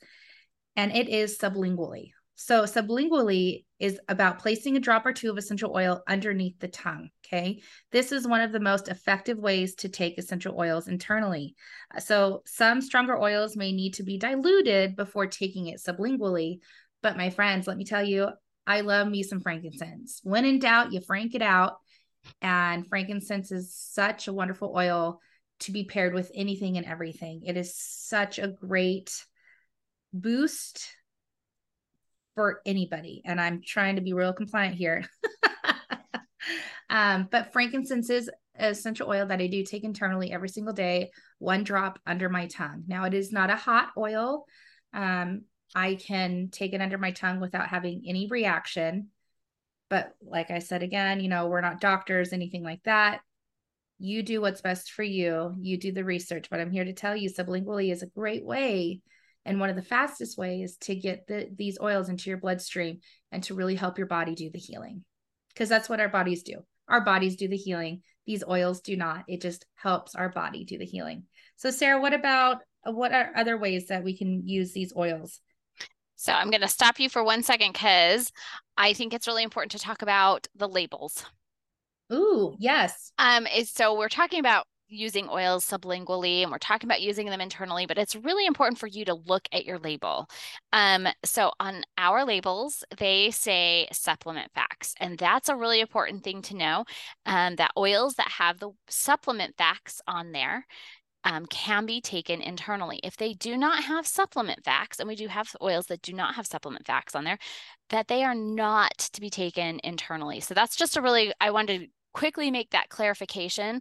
and 0.76 0.92
it 0.92 1.08
is 1.08 1.38
sublingually. 1.38 2.10
So, 2.40 2.62
sublingually 2.62 3.64
is 3.80 3.98
about 4.08 4.38
placing 4.38 4.76
a 4.76 4.80
drop 4.80 5.04
or 5.04 5.12
two 5.12 5.28
of 5.28 5.36
essential 5.36 5.74
oil 5.74 6.04
underneath 6.06 6.58
the 6.60 6.68
tongue. 6.68 7.10
Okay. 7.26 7.60
This 7.90 8.12
is 8.12 8.28
one 8.28 8.40
of 8.40 8.52
the 8.52 8.60
most 8.60 8.86
effective 8.86 9.38
ways 9.38 9.74
to 9.76 9.88
take 9.88 10.18
essential 10.18 10.56
oils 10.56 10.86
internally. 10.86 11.56
So, 11.98 12.42
some 12.46 12.80
stronger 12.80 13.20
oils 13.20 13.56
may 13.56 13.72
need 13.72 13.94
to 13.94 14.04
be 14.04 14.18
diluted 14.18 14.94
before 14.94 15.26
taking 15.26 15.66
it 15.66 15.80
sublingually, 15.84 16.60
but 17.02 17.16
my 17.16 17.30
friends, 17.30 17.66
let 17.66 17.76
me 17.76 17.84
tell 17.84 18.02
you, 18.02 18.28
I 18.66 18.82
love 18.82 19.08
me 19.08 19.22
some 19.22 19.40
frankincense. 19.40 20.20
When 20.22 20.44
in 20.44 20.58
doubt, 20.58 20.92
you 20.92 21.00
frank 21.00 21.34
it 21.34 21.42
out. 21.42 21.78
And 22.42 22.86
frankincense 22.86 23.50
is 23.52 23.74
such 23.74 24.28
a 24.28 24.32
wonderful 24.32 24.74
oil 24.76 25.20
to 25.60 25.72
be 25.72 25.84
paired 25.84 26.14
with 26.14 26.30
anything 26.34 26.76
and 26.76 26.86
everything. 26.86 27.42
It 27.46 27.56
is 27.56 27.74
such 27.76 28.38
a 28.38 28.48
great 28.48 29.10
boost 30.12 30.86
for 32.34 32.60
anybody. 32.66 33.22
And 33.24 33.40
I'm 33.40 33.62
trying 33.64 33.96
to 33.96 34.02
be 34.02 34.12
real 34.12 34.32
compliant 34.32 34.76
here. 34.76 35.04
um, 36.90 37.28
but 37.30 37.52
frankincense 37.52 38.10
is 38.10 38.30
essential 38.58 39.08
oil 39.08 39.26
that 39.26 39.40
I 39.40 39.46
do 39.46 39.64
take 39.64 39.84
internally 39.84 40.32
every 40.32 40.48
single 40.48 40.74
day, 40.74 41.10
one 41.38 41.64
drop 41.64 41.98
under 42.06 42.28
my 42.28 42.46
tongue. 42.46 42.84
Now, 42.86 43.04
it 43.04 43.14
is 43.14 43.32
not 43.32 43.50
a 43.50 43.56
hot 43.56 43.90
oil. 43.96 44.44
Um, 44.92 45.42
I 45.74 45.94
can 45.94 46.48
take 46.50 46.72
it 46.72 46.80
under 46.80 46.98
my 46.98 47.12
tongue 47.12 47.40
without 47.40 47.68
having 47.68 48.04
any 48.06 48.26
reaction. 48.26 49.08
But 49.90 50.12
like 50.22 50.50
I 50.50 50.58
said 50.58 50.82
again, 50.82 51.20
you 51.20 51.28
know, 51.28 51.46
we're 51.46 51.60
not 51.60 51.80
doctors, 51.80 52.32
anything 52.32 52.62
like 52.62 52.82
that. 52.84 53.20
You 53.98 54.22
do 54.22 54.40
what's 54.40 54.60
best 54.60 54.92
for 54.92 55.02
you. 55.02 55.54
You 55.60 55.78
do 55.78 55.92
the 55.92 56.04
research. 56.04 56.48
But 56.50 56.60
I'm 56.60 56.70
here 56.70 56.84
to 56.84 56.92
tell 56.92 57.16
you 57.16 57.30
sublingually 57.30 57.92
is 57.92 58.02
a 58.02 58.06
great 58.06 58.44
way 58.44 59.00
and 59.44 59.58
one 59.58 59.70
of 59.70 59.76
the 59.76 59.82
fastest 59.82 60.36
ways 60.36 60.76
to 60.82 60.94
get 60.94 61.26
the, 61.26 61.48
these 61.56 61.78
oils 61.80 62.08
into 62.08 62.28
your 62.28 62.38
bloodstream 62.38 63.00
and 63.32 63.42
to 63.44 63.54
really 63.54 63.74
help 63.74 63.96
your 63.96 64.06
body 64.06 64.34
do 64.34 64.50
the 64.50 64.58
healing. 64.58 65.04
Because 65.54 65.70
that's 65.70 65.88
what 65.88 66.00
our 66.00 66.08
bodies 66.08 66.42
do. 66.42 66.56
Our 66.86 67.00
bodies 67.00 67.36
do 67.36 67.48
the 67.48 67.56
healing. 67.56 68.02
These 68.26 68.44
oils 68.46 68.82
do 68.82 68.96
not. 68.96 69.24
It 69.26 69.40
just 69.40 69.64
helps 69.74 70.14
our 70.14 70.28
body 70.28 70.64
do 70.64 70.76
the 70.76 70.84
healing. 70.84 71.24
So, 71.56 71.70
Sarah, 71.70 72.00
what 72.00 72.12
about 72.12 72.58
what 72.84 73.12
are 73.12 73.32
other 73.34 73.56
ways 73.56 73.86
that 73.86 74.04
we 74.04 74.16
can 74.16 74.46
use 74.46 74.72
these 74.72 74.92
oils? 74.94 75.40
So 76.18 76.32
I'm 76.32 76.50
going 76.50 76.62
to 76.62 76.68
stop 76.68 76.98
you 76.98 77.08
for 77.08 77.22
one 77.22 77.44
second 77.44 77.74
because 77.74 78.32
I 78.76 78.92
think 78.92 79.14
it's 79.14 79.28
really 79.28 79.44
important 79.44 79.70
to 79.72 79.78
talk 79.78 80.02
about 80.02 80.48
the 80.56 80.68
labels. 80.68 81.24
Ooh, 82.12 82.56
yes. 82.58 83.12
Um, 83.18 83.46
so 83.64 83.96
we're 83.96 84.08
talking 84.08 84.40
about 84.40 84.66
using 84.88 85.28
oils 85.28 85.64
sublingually 85.64 86.42
and 86.42 86.50
we're 86.50 86.58
talking 86.58 86.88
about 86.88 87.02
using 87.02 87.26
them 87.26 87.40
internally, 87.40 87.86
but 87.86 87.98
it's 87.98 88.16
really 88.16 88.46
important 88.46 88.78
for 88.78 88.88
you 88.88 89.04
to 89.04 89.14
look 89.14 89.46
at 89.52 89.64
your 89.64 89.78
label. 89.78 90.28
Um, 90.72 91.06
so 91.24 91.52
on 91.60 91.84
our 91.98 92.24
labels, 92.24 92.82
they 92.96 93.30
say 93.30 93.86
supplement 93.92 94.50
facts, 94.54 94.94
and 94.98 95.18
that's 95.18 95.48
a 95.48 95.56
really 95.56 95.80
important 95.80 96.24
thing 96.24 96.42
to 96.42 96.56
know. 96.56 96.84
Um, 97.26 97.56
that 97.56 97.70
oils 97.76 98.14
that 98.14 98.28
have 98.28 98.58
the 98.58 98.70
supplement 98.88 99.56
facts 99.56 100.00
on 100.08 100.32
there 100.32 100.66
um, 101.28 101.44
can 101.46 101.84
be 101.84 102.00
taken 102.00 102.40
internally. 102.40 103.00
If 103.04 103.18
they 103.18 103.34
do 103.34 103.56
not 103.56 103.84
have 103.84 104.06
supplement 104.06 104.64
facts, 104.64 104.98
and 104.98 105.06
we 105.06 105.14
do 105.14 105.28
have 105.28 105.54
oils 105.60 105.86
that 105.86 106.00
do 106.00 106.14
not 106.14 106.34
have 106.36 106.46
supplement 106.46 106.86
facts 106.86 107.14
on 107.14 107.24
there, 107.24 107.38
that 107.90 108.08
they 108.08 108.24
are 108.24 108.34
not 108.34 108.96
to 108.96 109.20
be 109.20 109.28
taken 109.28 109.78
internally. 109.84 110.40
So 110.40 110.54
that's 110.54 110.74
just 110.74 110.96
a 110.96 111.02
really, 111.02 111.34
I 111.38 111.50
wanted 111.50 111.80
to 111.80 111.86
quickly 112.14 112.50
make 112.50 112.70
that 112.70 112.88
clarification 112.88 113.80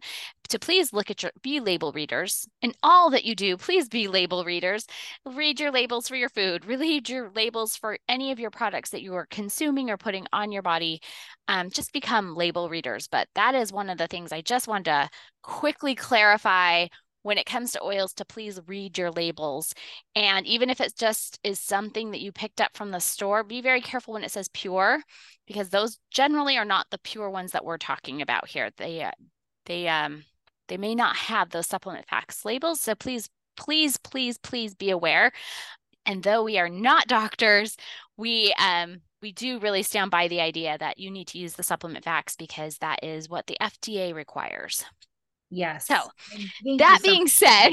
to 0.49 0.60
please 0.60 0.91
look 0.91 1.10
at 1.10 1.23
your 1.23 1.31
be 1.41 1.62
label 1.62 1.93
readers. 1.93 2.47
In 2.62 2.73
all 2.83 3.10
that 3.12 3.23
you 3.23 3.33
do 3.33 3.55
please 3.55 3.88
be 3.88 4.10
label 4.10 4.43
readers. 4.43 4.86
Read 5.25 5.62
your 5.62 5.71
labels 5.71 6.10
for 6.10 6.17
your 6.17 6.29
food. 6.29 6.65
Read 6.65 7.07
your 7.07 7.31
labels 7.33 7.77
for 7.77 7.97
any 8.10 8.31
of 8.31 8.39
your 8.39 8.51
products 8.51 8.89
that 8.89 9.01
you 9.01 9.15
are 9.15 9.27
consuming 9.31 9.89
or 9.89 9.97
putting 9.97 10.27
on 10.33 10.51
your 10.51 10.62
body. 10.62 11.01
Um, 11.47 11.69
just 11.69 11.93
become 11.93 12.36
label 12.36 12.69
readers. 12.69 13.07
But 13.07 13.29
that 13.36 13.55
is 13.55 13.71
one 13.71 13.89
of 13.89 13.97
the 13.97 14.07
things 14.07 14.33
i 14.33 14.41
just 14.41 14.67
wanted 14.67 14.86
to 14.86 15.10
quickly 15.41 15.95
clarify 15.95 16.88
when 17.23 17.38
it 17.38 17.45
comes 17.45 17.71
to 17.71 17.84
oils 17.84 18.13
to 18.13 18.25
please 18.25 18.60
read 18.67 18.97
your 18.97 19.12
labels. 19.12 19.73
And 20.15 20.45
even 20.45 20.69
if 20.69 20.80
it 20.80 20.95
just 20.95 21.39
is 21.43 21.60
something 21.60 22.12
that 22.12 22.21
you 22.21 22.32
picked 22.32 22.62
up 22.62 22.75
from 22.75 22.91
the 22.91 22.99
store, 22.99 23.43
be 23.43 23.62
very 23.62 23.82
careful 23.82 24.13
when 24.13 24.23
it 24.23 24.32
says 24.32 24.49
pure, 24.53 25.01
because 25.45 25.69
those 25.69 25.99
generally 26.12 26.58
are 26.58 26.65
not 26.65 26.88
the 26.89 26.99
pure 26.99 27.30
ones 27.30 27.51
that 27.51 27.65
we're 27.65 27.77
talking 27.77 28.21
about 28.21 28.47
here. 28.47 28.69
They, 28.77 29.03
uh, 29.03 29.12
they, 29.65 29.88
um, 29.88 30.23
they 30.67 30.77
may 30.77 30.95
not 30.95 31.15
have 31.15 31.49
those 31.49 31.67
supplement 31.67 32.08
facts 32.08 32.45
labels. 32.45 32.80
So 32.82 32.95
please, 32.95 33.30
please, 33.56 33.97
please, 33.97 34.38
please 34.38 34.75
be 34.75 34.89
aware. 34.89 35.32
And 36.06 36.23
though 36.23 36.43
we 36.43 36.58
are 36.58 36.69
not 36.69 37.08
doctors, 37.08 37.75
we, 38.15 38.53
um, 38.58 39.01
we 39.21 39.32
do 39.32 39.60
really 39.60 39.84
stand 39.84 40.12
by 40.12 40.27
the 40.27 40.41
idea 40.41 40.77
that 40.77 40.99
you 40.99 41.12
need 41.12 41.27
to 41.30 41.39
use 41.39 41.53
the 41.53 41.63
supplement 41.63 42.06
facts 42.06 42.36
because 42.36 42.77
that 42.77 43.03
is 43.03 43.27
what 43.27 43.47
the 43.47 43.58
FDA 43.60 44.13
requires. 44.13 44.86
Yes. 45.49 45.88
So, 45.88 45.95
that 46.77 46.99
being 47.03 47.27
so 47.27 47.45
said, 47.45 47.69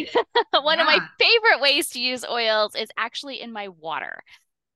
one 0.62 0.78
yeah. 0.78 0.82
of 0.82 0.86
my 0.86 1.00
favorite 1.18 1.60
ways 1.60 1.88
to 1.90 2.00
use 2.00 2.24
oils 2.24 2.74
is 2.76 2.88
actually 2.96 3.40
in 3.40 3.52
my 3.52 3.68
water. 3.68 4.22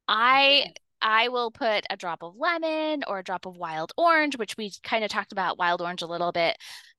I 0.08 0.72
I 1.00 1.28
will 1.28 1.50
put 1.50 1.84
a 1.90 1.96
drop 1.96 2.22
of 2.22 2.34
lemon 2.37 3.04
or 3.06 3.20
a 3.20 3.24
drop 3.24 3.46
of 3.46 3.56
wild 3.56 3.92
orange, 3.96 4.37
which 4.37 4.56
we 4.56 4.72
kind 4.82 5.04
of 5.04 5.11
talked 5.11 5.32
about 5.32 5.58
wild 5.58 5.80
orange 5.80 6.02
a 6.02 6.06
little 6.06 6.32
bit 6.32 6.56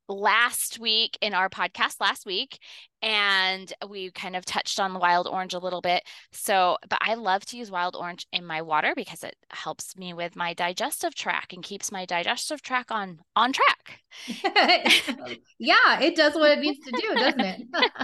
last 0.10 0.80
week 0.80 1.18
in 1.22 1.36
our 1.36 1.50
podcast 1.50 2.02
last 2.02 2.26
week 2.26 2.60
and 3.02 3.72
we 3.88 4.10
kind 4.12 4.36
of 4.36 4.44
touched 4.44 4.80
on 4.80 4.92
the 4.92 5.00
wild 5.00 5.28
orange 5.28 5.54
a 5.54 5.60
little 5.60 5.82
bit 5.82 6.04
so 6.32 6.78
but 6.90 6.98
i 7.02 7.14
love 7.14 7.46
to 7.46 7.58
use 7.58 7.70
wild 7.70 7.96
orange 7.96 8.26
in 8.34 8.44
my 8.44 8.62
water 8.62 8.94
because 8.96 9.24
it 9.24 9.36
helps 9.52 9.96
me 9.96 10.12
with 10.12 10.36
my 10.36 10.54
digestive 10.54 11.14
tract 11.14 11.54
and 11.54 11.64
keeps 11.64 11.92
my 11.92 12.06
digestive 12.06 12.62
tract 12.62 12.92
on 12.92 13.20
on 13.36 13.54
track 13.54 14.00
yeah 15.60 16.02
it 16.02 16.16
does 16.16 16.34
what 16.34 16.52
it 16.52 16.60
needs 16.60 16.80
to 16.80 16.92
do 16.92 17.16
doesn't 17.16 17.40
it 17.42 17.62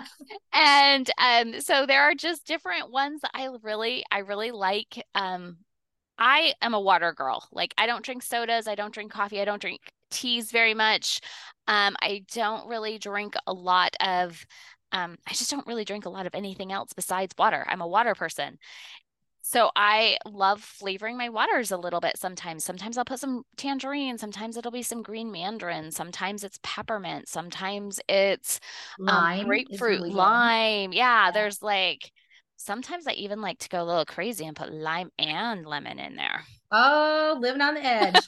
and 0.53 1.09
um 1.17 1.59
so 1.59 1.87
there 1.87 2.03
are 2.03 2.13
just 2.13 2.45
different 2.45 2.91
ones 2.91 3.21
that 3.21 3.31
i 3.33 3.49
really 3.63 4.05
i 4.11 4.19
really 4.19 4.51
like 4.51 5.03
um 5.15 5.57
I 6.17 6.53
am 6.61 6.73
a 6.73 6.79
water 6.79 7.11
girl. 7.11 7.45
Like 7.51 7.73
I 7.77 7.87
don't 7.87 8.05
drink 8.05 8.23
sodas, 8.23 8.69
I 8.69 8.75
don't 8.75 8.93
drink 8.93 9.11
coffee, 9.11 9.41
I 9.41 9.45
don't 9.45 9.61
drink 9.61 9.81
teas 10.11 10.51
very 10.51 10.73
much. 10.73 11.19
Um, 11.67 11.95
I 12.01 12.25
don't 12.33 12.67
really 12.67 12.97
drink 12.97 13.35
a 13.47 13.53
lot 13.53 13.95
of, 13.99 14.45
um, 14.91 15.17
I 15.27 15.33
just 15.33 15.51
don't 15.51 15.67
really 15.67 15.85
drink 15.85 16.05
a 16.05 16.09
lot 16.09 16.27
of 16.27 16.35
anything 16.35 16.71
else 16.71 16.93
besides 16.93 17.33
water. 17.37 17.65
I'm 17.67 17.81
a 17.81 17.87
water 17.87 18.15
person. 18.15 18.57
So 19.41 19.69
I 19.75 20.17
love 20.25 20.61
flavoring 20.63 21.17
my 21.17 21.29
waters 21.29 21.71
a 21.71 21.77
little 21.77 21.99
bit 21.99 22.17
sometimes. 22.17 22.63
Sometimes 22.63 22.97
I'll 22.97 23.05
put 23.05 23.19
some 23.19 23.43
tangerine, 23.57 24.17
sometimes 24.17 24.57
it'll 24.57 24.71
be 24.71 24.81
some 24.81 25.03
green 25.03 25.31
mandarin, 25.31 25.91
sometimes 25.91 26.43
it's 26.43 26.59
peppermint, 26.63 27.29
sometimes 27.29 27.99
it's 28.09 28.59
um, 29.07 29.15
lime 29.15 29.45
grapefruit, 29.45 29.99
really 29.99 30.09
lime. 30.09 30.93
Yeah, 30.93 31.25
yeah, 31.27 31.31
there's 31.31 31.61
like 31.61 32.11
sometimes 32.57 33.07
I 33.07 33.13
even 33.13 33.41
like 33.41 33.59
to 33.59 33.69
go 33.69 33.81
a 33.81 33.85
little 33.85 34.05
crazy 34.05 34.45
and 34.45 34.55
put 34.55 34.73
lime 34.73 35.11
and 35.17 35.65
lemon 35.65 35.99
in 35.99 36.15
there. 36.15 36.43
Oh, 36.71 37.37
living 37.39 37.61
on 37.61 37.75
the 37.75 37.85
edge. 37.85 38.15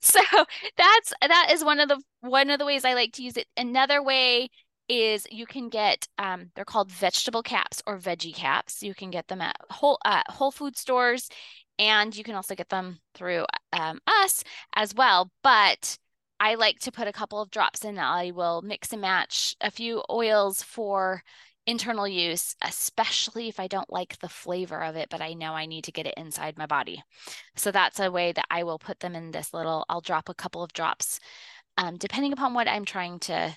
so 0.00 0.20
that's 0.76 1.12
that 1.20 1.48
is 1.50 1.64
one 1.64 1.80
of 1.80 1.88
the 1.88 2.00
one 2.20 2.50
of 2.50 2.58
the 2.58 2.66
ways 2.66 2.84
I 2.84 2.94
like 2.94 3.12
to 3.14 3.22
use 3.22 3.36
it. 3.36 3.46
Another 3.56 4.02
way 4.02 4.48
is 4.88 5.26
you 5.30 5.46
can 5.46 5.68
get 5.68 6.06
um, 6.18 6.50
they're 6.54 6.64
called 6.64 6.90
vegetable 6.90 7.42
caps 7.42 7.82
or 7.86 7.98
veggie 7.98 8.34
caps. 8.34 8.82
You 8.82 8.94
can 8.94 9.10
get 9.10 9.28
them 9.28 9.40
at 9.40 9.56
whole 9.70 9.98
uh, 10.04 10.22
Whole 10.28 10.50
Food 10.50 10.76
stores, 10.76 11.28
and 11.78 12.14
you 12.16 12.24
can 12.24 12.34
also 12.34 12.54
get 12.54 12.68
them 12.68 12.98
through 13.14 13.46
um, 13.72 14.00
us 14.06 14.44
as 14.74 14.94
well. 14.94 15.30
But 15.42 15.98
I 16.40 16.56
like 16.56 16.80
to 16.80 16.92
put 16.92 17.08
a 17.08 17.12
couple 17.12 17.40
of 17.40 17.50
drops 17.50 17.84
in. 17.84 17.98
I 17.98 18.32
will 18.32 18.62
mix 18.62 18.92
and 18.92 19.00
match 19.00 19.56
a 19.60 19.70
few 19.70 20.02
oils 20.10 20.62
for 20.62 21.22
internal 21.66 22.06
use, 22.06 22.54
especially 22.62 23.48
if 23.48 23.58
I 23.58 23.66
don't 23.66 23.90
like 23.92 24.18
the 24.18 24.28
flavor 24.28 24.82
of 24.82 24.96
it, 24.96 25.08
but 25.10 25.20
I 25.20 25.32
know 25.32 25.52
I 25.52 25.66
need 25.66 25.84
to 25.84 25.92
get 25.92 26.06
it 26.06 26.14
inside 26.16 26.58
my 26.58 26.66
body. 26.66 27.02
So 27.56 27.70
that's 27.70 28.00
a 28.00 28.10
way 28.10 28.32
that 28.32 28.46
I 28.50 28.64
will 28.64 28.78
put 28.78 29.00
them 29.00 29.14
in 29.14 29.30
this 29.30 29.54
little, 29.54 29.84
I'll 29.88 30.00
drop 30.00 30.28
a 30.28 30.34
couple 30.34 30.62
of 30.62 30.72
drops. 30.72 31.20
Um, 31.76 31.96
depending 31.96 32.32
upon 32.32 32.54
what 32.54 32.68
I'm 32.68 32.84
trying 32.84 33.18
to 33.20 33.56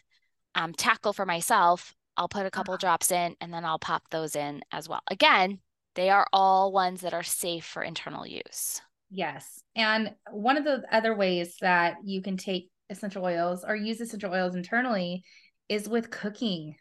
um, 0.55 0.73
tackle 0.73 1.13
for 1.13 1.25
myself, 1.25 1.93
I'll 2.15 2.27
put 2.27 2.45
a 2.45 2.51
couple 2.51 2.73
uh-huh. 2.73 2.81
drops 2.81 3.11
in 3.11 3.35
and 3.41 3.53
then 3.53 3.65
I'll 3.65 3.79
pop 3.79 4.03
those 4.09 4.35
in 4.35 4.61
as 4.71 4.89
well. 4.89 5.01
Again, 5.11 5.59
they 5.95 6.09
are 6.09 6.27
all 6.33 6.71
ones 6.71 7.01
that 7.01 7.13
are 7.13 7.23
safe 7.23 7.65
for 7.65 7.83
internal 7.83 8.25
use. 8.25 8.81
Yes. 9.09 9.61
And 9.75 10.13
one 10.31 10.57
of 10.57 10.63
the 10.63 10.83
other 10.91 11.15
ways 11.15 11.57
that 11.61 11.97
you 12.03 12.21
can 12.21 12.37
take 12.37 12.69
essential 12.89 13.23
oils 13.23 13.63
or 13.67 13.75
use 13.75 14.01
essential 14.01 14.33
oils 14.33 14.55
internally 14.55 15.23
is 15.69 15.87
with 15.87 16.09
cooking. 16.09 16.75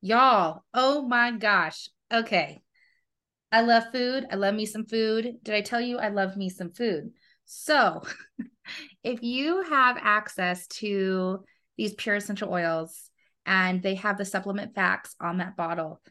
Y'all, 0.00 0.64
oh 0.74 1.02
my 1.02 1.32
gosh. 1.32 1.88
Okay. 2.12 2.62
I 3.50 3.62
love 3.62 3.84
food. 3.92 4.26
I 4.30 4.36
love 4.36 4.54
me 4.54 4.66
some 4.66 4.84
food. 4.84 5.36
Did 5.42 5.54
I 5.54 5.60
tell 5.60 5.80
you 5.80 5.98
I 5.98 6.08
love 6.08 6.36
me 6.36 6.50
some 6.50 6.70
food? 6.70 7.12
So, 7.44 8.02
if 9.04 9.22
you 9.22 9.62
have 9.62 9.96
access 10.00 10.66
to 10.68 11.44
these 11.76 11.94
pure 11.94 12.16
essential 12.16 12.52
oils 12.52 13.10
and 13.44 13.82
they 13.82 13.94
have 13.96 14.18
the 14.18 14.24
supplement 14.24 14.74
facts 14.74 15.14
on 15.20 15.38
that 15.38 15.56
bottle, 15.56 16.02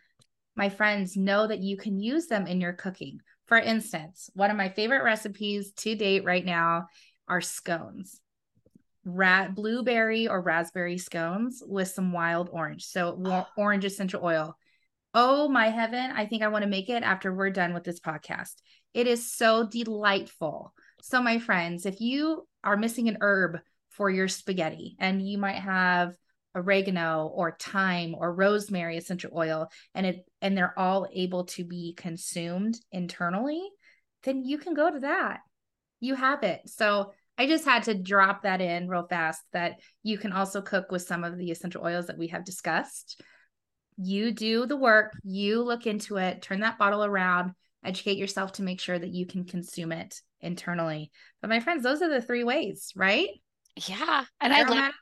my 0.56 0.69
friends 0.69 1.17
know 1.17 1.48
that 1.48 1.60
you 1.60 1.78
can 1.78 2.00
use 2.00 2.28
them 2.28 2.48
in 2.48 2.62
your 2.62 2.74
cooking. 2.74 3.19
For 3.48 3.58
instance, 3.58 4.30
one 4.34 4.50
of 4.50 4.58
my 4.58 4.69
favorite 4.69 5.04
recipes 5.04 5.71
to 5.74 5.95
date 5.95 6.24
right 6.24 6.45
now 6.45 6.88
are 7.28 7.41
scones 7.41 8.21
rat 9.06 9.54
blueberry 9.54 10.28
or 10.28 10.41
raspberry 10.41 10.98
scones 10.98 11.62
with 11.65 11.88
some 11.88 12.12
wild 12.12 12.50
orange. 12.52 12.86
So 12.86 13.22
ah. 13.26 13.48
orange 13.56 13.86
essential 13.86 14.24
oil. 14.24 14.58
Oh 15.13 15.48
my 15.48 15.70
heaven, 15.70 16.12
I 16.12 16.26
think 16.26 16.44
I 16.44 16.50
want 16.50 16.63
to 16.63 16.70
make 16.70 16.89
it 16.89 17.04
after 17.04 17.34
we're 17.34 17.52
done 17.52 17.74
with 17.74 17.84
this 17.84 18.00
podcast. 18.00 18.56
It 18.94 19.08
is 19.08 19.32
so 19.32 19.65
delightful. 19.65 20.74
So 21.02 21.22
my 21.22 21.39
friends, 21.39 21.86
if 21.86 22.02
you 22.02 22.48
are 22.63 22.76
missing 22.76 23.08
an 23.08 23.20
herb 23.22 23.60
for 23.91 24.10
your 24.10 24.28
spaghetti 24.28 24.98
and 25.00 25.26
you 25.26 25.38
might 25.38 25.60
have 25.60 26.15
oregano 26.56 27.28
or 27.34 27.56
thyme 27.60 28.15
or 28.18 28.34
rosemary 28.34 28.98
essential 28.98 29.32
oil 29.36 29.68
and 29.94 30.06
it 30.06 30.26
and 30.41 30.58
they're 30.58 30.78
all 30.78 31.08
able 31.13 31.44
to 31.46 31.63
be 31.63 31.94
consumed 31.94 32.78
internally, 32.91 33.62
then 34.24 34.44
you 34.44 34.58
can 34.58 34.74
go 34.74 34.89
to 34.89 35.00
that. 35.02 35.41
You 36.00 36.15
have 36.15 36.44
it. 36.44 36.62
So 36.65 37.12
I 37.38 37.48
just 37.48 37.65
had 37.65 37.84
to 37.84 37.93
drop 37.93 38.43
that 38.43 38.62
in 38.62 38.88
real 38.88 39.08
fast 39.08 39.41
that 39.52 39.80
you 40.04 40.17
can 40.17 40.32
also 40.32 40.62
cook 40.62 40.91
with 40.91 41.02
some 41.02 41.24
of 41.24 41.38
the 41.38 41.52
essential 41.52 41.86
oils 41.86 42.08
that 42.08 42.17
we 42.17 42.28
have 42.28 42.45
discussed. 42.45 43.21
You 43.98 44.32
do 44.32 44.65
the 44.65 44.78
work, 44.78 45.13
you 45.24 45.62
look 45.62 45.86
into 45.88 46.17
it, 46.17 46.41
turn 46.41 46.62
that 46.62 46.78
bottle 46.78 47.04
around, 47.04 47.52
educate 47.84 48.17
yourself 48.17 48.54
to 48.54 48.63
make 48.63 48.80
sure 48.80 48.98
that 48.98 49.13
you 49.13 49.26
can 49.26 49.45
consume 49.45 49.91
it 49.91 50.19
internally. 50.41 51.12
But 51.41 51.50
my 51.50 51.60
friends, 51.60 51.84
those 51.84 52.02
are 52.02 52.10
the 52.10 52.21
three 52.21 52.43
ways, 52.43 52.91
right? 52.95 53.30
Yeah. 53.88 54.26
And 54.39 54.54
I 54.54 54.63
love 54.63 54.93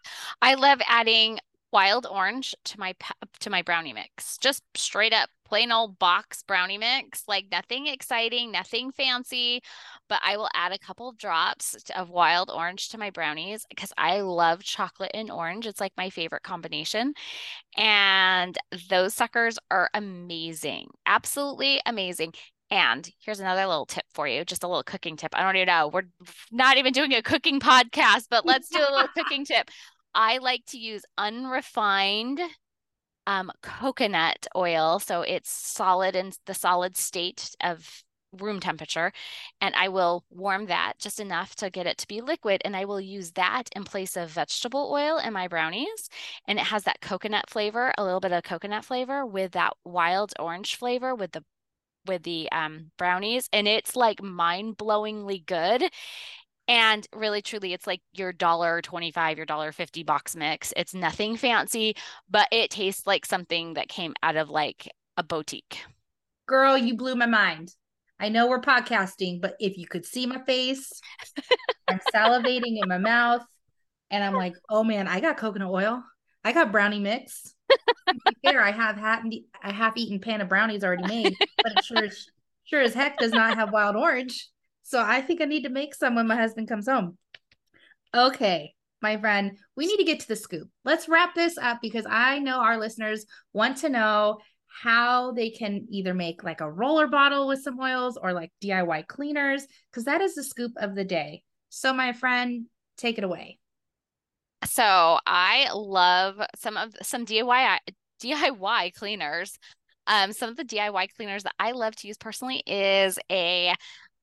I 0.41 0.56
love 0.56 0.82
adding 0.88 1.39
wild 1.74 2.06
orange 2.06 2.56
to 2.64 2.80
my 2.80 2.94
to 3.40 3.50
my 3.50 3.62
brownie 3.62 3.94
mix. 3.94 4.38
Just 4.38 4.64
straight 4.76 5.12
up 5.12 5.30
plain 5.46 5.72
old 5.72 6.00
box 6.00 6.44
brownie 6.44 6.78
mix, 6.78 7.24
like 7.28 7.48
nothing 7.52 7.88
exciting, 7.88 8.52
nothing 8.52 8.92
fancy, 8.92 9.62
but 10.08 10.22
I 10.24 10.38
will 10.38 10.50
add 10.54 10.72
a 10.72 10.80
couple 10.80 11.12
drops 11.14 11.76
of 11.96 12.10
wild 12.10 12.50
orange 12.50 12.90
to 12.90 12.98
my 12.98 13.10
brownies 13.10 13.66
because 13.70 13.92
I 13.98 14.22
love 14.22 14.64
chocolate 14.64 15.12
and 15.14 15.30
orange. 15.30 15.68
It's 15.68 15.82
like 15.82 15.94
my 15.98 16.10
favorite 16.10 16.44
combination. 16.44 17.14
And 17.76 18.58
those 18.90 19.14
suckers 19.14 19.60
are 19.70 19.90
amazing. 19.94 20.90
Absolutely 21.06 21.82
amazing. 21.86 22.34
And 22.72 23.08
here's 23.24 23.40
another 23.40 23.68
little 23.68 23.86
tip 23.86 24.06
for 24.14 24.28
you, 24.28 24.46
just 24.46 24.64
a 24.64 24.68
little 24.68 24.84
cooking 24.84 25.18
tip. 25.18 25.36
I 25.36 25.44
don't 25.44 25.56
even 25.56 25.68
know. 25.68 25.90
We're 25.94 26.04
not 26.52 26.78
even 26.78 26.94
doing 26.94 27.14
a 27.14 27.22
cooking 27.22 27.60
podcast, 27.60 28.26
but 28.30 28.46
let's 28.46 28.70
do 28.70 28.80
a 28.80 28.92
little 28.92 29.08
cooking 29.16 29.46
tip. 29.46 29.70
I 30.15 30.38
like 30.39 30.65
to 30.67 30.78
use 30.78 31.04
unrefined 31.17 32.39
um, 33.28 33.52
coconut 33.62 34.47
oil. 34.56 34.99
So 34.99 35.21
it's 35.21 35.49
solid 35.49 36.15
in 36.15 36.34
the 36.45 36.54
solid 36.54 36.97
state 36.97 37.56
of 37.62 38.04
room 38.39 38.60
temperature. 38.60 39.12
And 39.62 39.76
I 39.76 39.89
will 39.89 40.26
warm 40.30 40.65
that 40.67 40.93
just 40.99 41.19
enough 41.19 41.56
to 41.58 41.69
get 41.69 41.86
it 41.86 41.97
to 41.99 42.08
be 42.08 42.21
liquid. 42.21 42.62
And 42.65 42.76
I 42.76 42.86
will 42.86 42.99
use 42.99 43.32
that 43.34 43.63
in 43.76 43.84
place 43.84 44.17
of 44.17 44.32
vegetable 44.32 44.89
oil 44.91 45.17
in 45.17 45.34
my 45.34 45.47
brownies. 45.47 46.10
And 46.47 46.60
it 46.60 46.65
has 46.65 46.84
that 46.84 47.02
coconut 47.02 47.49
flavor, 47.49 47.93
a 47.97 48.04
little 48.04 48.19
bit 48.19 48.32
of 48.32 48.43
coconut 48.43 48.86
flavor 48.86 49.26
with 49.26 49.52
that 49.52 49.73
wild 49.84 50.34
orange 50.39 50.76
flavor 50.76 51.15
with 51.15 51.32
the 51.34 51.43
with 52.06 52.23
the 52.23 52.52
um, 52.52 52.91
brownies 52.97 53.47
and 53.54 53.65
it's 53.65 53.95
like 53.95 54.21
mind-blowingly 54.21 55.45
good 55.45 55.89
and 56.67 57.08
really 57.13 57.41
truly 57.41 57.73
it's 57.73 57.88
like 57.88 58.02
your 58.13 58.32
dollar 58.32 58.82
25 58.82 59.38
your 59.38 59.45
dollar 59.45 59.71
50 59.71 60.04
box 60.04 60.36
mix. 60.36 60.73
It's 60.78 60.93
nothing 60.93 61.36
fancy 61.36 61.95
but 62.30 62.47
it 62.52 62.69
tastes 62.69 63.06
like 63.06 63.26
something 63.26 63.73
that 63.73 63.89
came 63.89 64.13
out 64.23 64.36
of 64.36 64.49
like 64.49 64.89
a 65.17 65.23
boutique. 65.23 65.80
Girl 66.47 66.78
you 66.78 66.95
blew 66.95 67.15
my 67.15 67.26
mind. 67.26 67.73
I 68.19 68.30
know 68.30 68.47
we're 68.47 68.62
podcasting 68.62 69.41
but 69.41 69.56
if 69.60 69.78
you 69.78 69.88
could 69.88 70.06
see 70.06 70.26
my 70.26 70.41
face 70.45 71.02
i'm 71.88 71.99
salivating 72.13 72.82
in 72.82 72.88
my 72.88 72.97
mouth 72.97 73.45
and 74.12 74.23
i'm 74.23 74.34
like 74.34 74.56
oh 74.69 74.84
man 74.84 75.08
i 75.08 75.19
got 75.19 75.38
coconut 75.38 75.69
oil. 75.69 76.04
I 76.45 76.52
got 76.52 76.71
brownie 76.71 76.99
mix. 76.99 77.54
Fair 78.45 78.62
i 78.62 78.71
have 78.71 78.95
half 78.97 79.23
a 79.63 79.73
half 79.73 79.93
eaten 79.97 80.19
pan 80.19 80.41
of 80.41 80.49
brownies 80.49 80.84
already 80.84 81.08
made 81.08 81.36
but 81.63 81.71
it 81.78 81.84
sure 81.84 82.08
sure 82.65 82.82
as 82.82 82.93
heck 82.93 83.17
does 83.17 83.32
not 83.32 83.56
have 83.56 83.71
wild 83.71 83.95
orange 83.95 84.49
so 84.84 85.02
I 85.02 85.22
think 85.22 85.41
I 85.41 85.46
need 85.46 85.63
to 85.63 85.69
make 85.69 85.96
some 85.96 86.15
when 86.15 86.28
my 86.28 86.36
husband 86.36 86.67
comes 86.67 86.88
home. 86.88 87.17
Okay, 88.15 88.76
my 89.02 89.17
friend, 89.17 89.58
we 89.76 89.88
need 89.88 89.98
to 89.98 90.04
get 90.04 90.19
to 90.22 90.28
the 90.28 90.36
scoop. 90.36 90.69
Let's 90.86 91.10
wrap 91.10 91.36
this 91.36 91.58
up 91.58 91.80
because 91.82 92.06
I 92.08 92.39
know 92.39 92.60
our 92.60 92.78
listeners 92.78 93.26
want 93.54 93.78
to 93.78 93.89
know 93.89 94.39
how 94.67 95.32
they 95.32 95.50
can 95.52 95.86
either 95.89 96.13
make 96.13 96.43
like 96.43 96.62
a 96.62 96.72
roller 96.72 97.08
bottle 97.08 97.48
with 97.48 97.62
some 97.62 97.80
oils 97.80 98.17
or 98.17 98.34
like 98.34 98.52
DIY 98.63 99.08
cleaners 99.08 99.65
because 99.91 100.06
that 100.06 100.22
is 100.22 100.36
the 100.36 100.43
scoop 100.43 100.72
of 100.78 100.96
the 100.96 101.04
day. 101.04 101.43
So, 101.69 101.93
my 101.93 102.13
friend, 102.13 102.65
take 102.98 103.17
it 103.17 103.24
away. 103.24 103.60
So, 104.65 105.19
I 105.28 105.69
love 105.74 106.41
some 106.56 106.78
of 106.78 106.96
some 107.02 107.26
DIY 107.26 107.78
DIY 108.22 108.93
cleaners. 108.93 109.58
Um, 110.08 110.34
some 110.34 110.50
of 110.50 110.58
the 110.58 110.65
DIY 110.65 111.08
cleaners 111.15 111.43
that 111.43 111.56
I 111.60 111.72
love 111.72 111.96
to 111.98 112.08
use 112.08 112.17
personally 112.17 112.63
is 112.65 113.19
a 113.32 113.74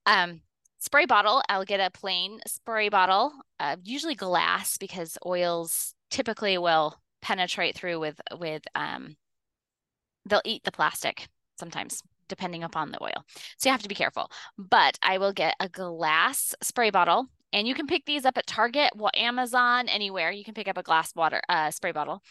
um 0.07 0.41
spray 0.81 1.07
bottle. 1.07 1.43
I'll 1.49 1.65
get 1.65 1.79
a 1.79 1.91
plain 1.91 2.41
spray 2.47 2.89
bottle, 2.89 3.33
uh, 3.61 3.77
usually 3.85 4.17
glass, 4.17 4.77
because 4.79 5.17
oils 5.25 5.95
typically 6.11 6.59
will 6.59 6.97
penetrate 7.23 7.77
through 7.77 8.01
with 8.01 8.21
with 8.39 8.63
um. 8.75 9.17
They'll 10.29 10.43
eat 10.45 10.65
the 10.65 10.73
plastic 10.73 11.29
sometimes, 11.59 12.03
depending 12.29 12.63
upon 12.63 12.91
the 12.91 13.03
oil. 13.03 13.25
So 13.57 13.69
you 13.69 13.73
have 13.73 13.83
to 13.83 13.89
be 13.89 13.95
careful. 13.95 14.31
But 14.59 14.99
I 15.03 15.19
will 15.19 15.33
get 15.33 15.55
a 15.61 15.69
glass 15.69 16.55
spray 16.63 16.91
bottle, 16.91 17.27
and 17.53 17.67
you 17.67 17.75
can 17.75 17.87
pick 17.87 18.05
these 18.05 18.27
up 18.27 18.37
at 18.37 18.47
Target, 18.47 18.91
well, 18.95 19.11
Amazon, 19.15 19.89
anywhere. 19.89 20.31
You 20.31 20.45
can 20.45 20.55
pick 20.55 20.69
up 20.69 20.77
a 20.77 20.83
glass 20.83 21.15
water 21.15 21.41
uh, 21.49 21.71
spray 21.71 21.93
bottle, 21.93 22.23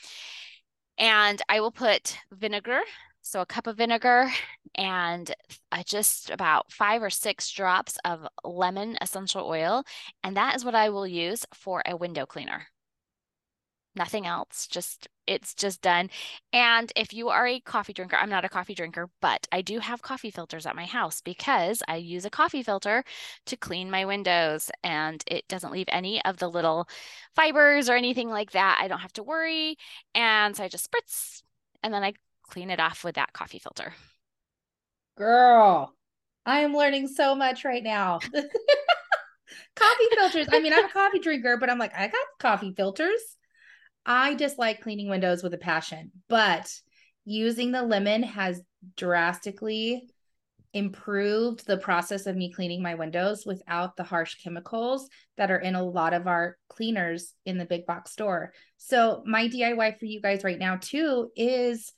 and 0.98 1.42
I 1.50 1.62
will 1.62 1.72
put 1.72 2.18
vinegar 2.32 2.82
so 3.22 3.42
a 3.42 3.46
cup 3.46 3.68
of 3.68 3.78
vinegar 3.78 4.32
and 4.76 5.34
uh, 5.72 5.84
just 5.86 6.30
about 6.30 6.72
five 6.72 7.02
or 7.02 7.10
six 7.10 7.50
drops 7.52 7.98
of 8.06 8.28
lemon 8.44 8.98
essential 9.02 9.46
oil. 9.46 9.84
And 10.24 10.36
that 10.38 10.56
is 10.56 10.66
what 10.66 10.76
I 10.76 10.90
will 10.90 11.08
use 11.08 11.46
for 11.54 11.84
a 11.86 11.98
window 11.98 12.26
cleaner. 12.26 12.68
Nothing 13.96 14.26
else, 14.26 14.68
just 14.68 15.08
it's 15.28 15.54
just 15.54 15.82
done. 15.82 16.10
And 16.54 16.92
if 16.96 17.14
you 17.14 17.30
are 17.30 17.46
a 17.46 17.60
coffee 17.60 17.94
drinker, 17.94 18.16
I'm 18.16 18.30
not 18.30 18.46
a 18.46 18.50
coffee 18.50 18.74
drinker, 18.74 19.10
but 19.22 19.48
I 19.52 19.62
do 19.62 19.80
have 19.80 20.02
coffee 20.02 20.32
filters 20.32 20.66
at 20.66 20.76
my 20.76 20.86
house 20.86 21.22
because 21.22 21.84
I 21.88 21.98
use 21.98 22.26
a 22.26 22.30
coffee 22.30 22.64
filter 22.64 23.04
to 23.48 23.58
clean 23.58 23.92
my 23.92 24.06
windows 24.06 24.72
and 24.84 25.24
it 25.28 25.48
doesn't 25.48 25.72
leave 25.72 25.88
any 25.90 26.24
of 26.24 26.38
the 26.38 26.48
little 26.50 26.88
fibers 27.36 27.90
or 27.90 27.96
anything 27.96 28.30
like 28.30 28.52
that. 28.52 28.80
I 28.82 28.88
don't 28.88 29.00
have 29.00 29.14
to 29.14 29.24
worry. 29.24 29.76
And 30.16 30.56
so 30.56 30.64
I 30.64 30.68
just 30.68 30.90
spritz 30.90 31.42
and 31.84 31.94
then 31.94 32.04
I 32.04 32.14
clean 32.50 32.70
it 32.70 32.80
off 32.80 33.04
with 33.04 33.16
that 33.16 33.34
coffee 33.34 33.60
filter. 33.60 33.94
Girl, 35.18 35.94
I 36.46 36.62
am 36.62 36.76
learning 36.76 37.08
so 37.08 37.36
much 37.36 37.66
right 37.66 37.84
now. 37.84 38.20
coffee 39.76 40.16
filters. 40.16 40.48
I 40.52 40.60
mean, 40.60 40.74
I'm 40.74 40.86
a 40.86 40.90
coffee 40.94 41.20
drinker, 41.20 41.58
but 41.58 41.70
I'm 41.70 41.80
like, 41.80 41.94
I 41.96 42.08
got 42.08 42.26
coffee 42.40 42.74
filters. 42.76 43.22
I 44.06 44.34
dislike 44.34 44.82
cleaning 44.82 45.10
windows 45.10 45.44
with 45.44 45.54
a 45.54 45.58
passion, 45.58 46.12
but 46.28 46.74
using 47.26 47.72
the 47.72 47.84
lemon 47.84 48.24
has 48.24 48.62
drastically 48.96 50.10
improved 50.74 51.66
the 51.66 51.78
process 51.78 52.28
of 52.28 52.36
me 52.36 52.52
cleaning 52.52 52.82
my 52.82 52.96
windows 52.96 53.46
without 53.46 53.96
the 53.96 54.04
harsh 54.04 54.36
chemicals 54.44 55.10
that 55.36 55.50
are 55.50 55.60
in 55.60 55.76
a 55.76 55.84
lot 55.84 56.14
of 56.14 56.28
our 56.28 56.58
cleaners 56.70 57.34
in 57.46 57.58
the 57.58 57.66
big 57.66 57.86
box 57.86 58.12
store. 58.12 58.54
So, 58.78 59.24
my 59.26 59.48
DIY 59.48 60.00
for 60.00 60.06
you 60.06 60.22
guys 60.22 60.44
right 60.44 60.60
now, 60.60 60.78
too, 60.78 61.32
is 61.36 61.92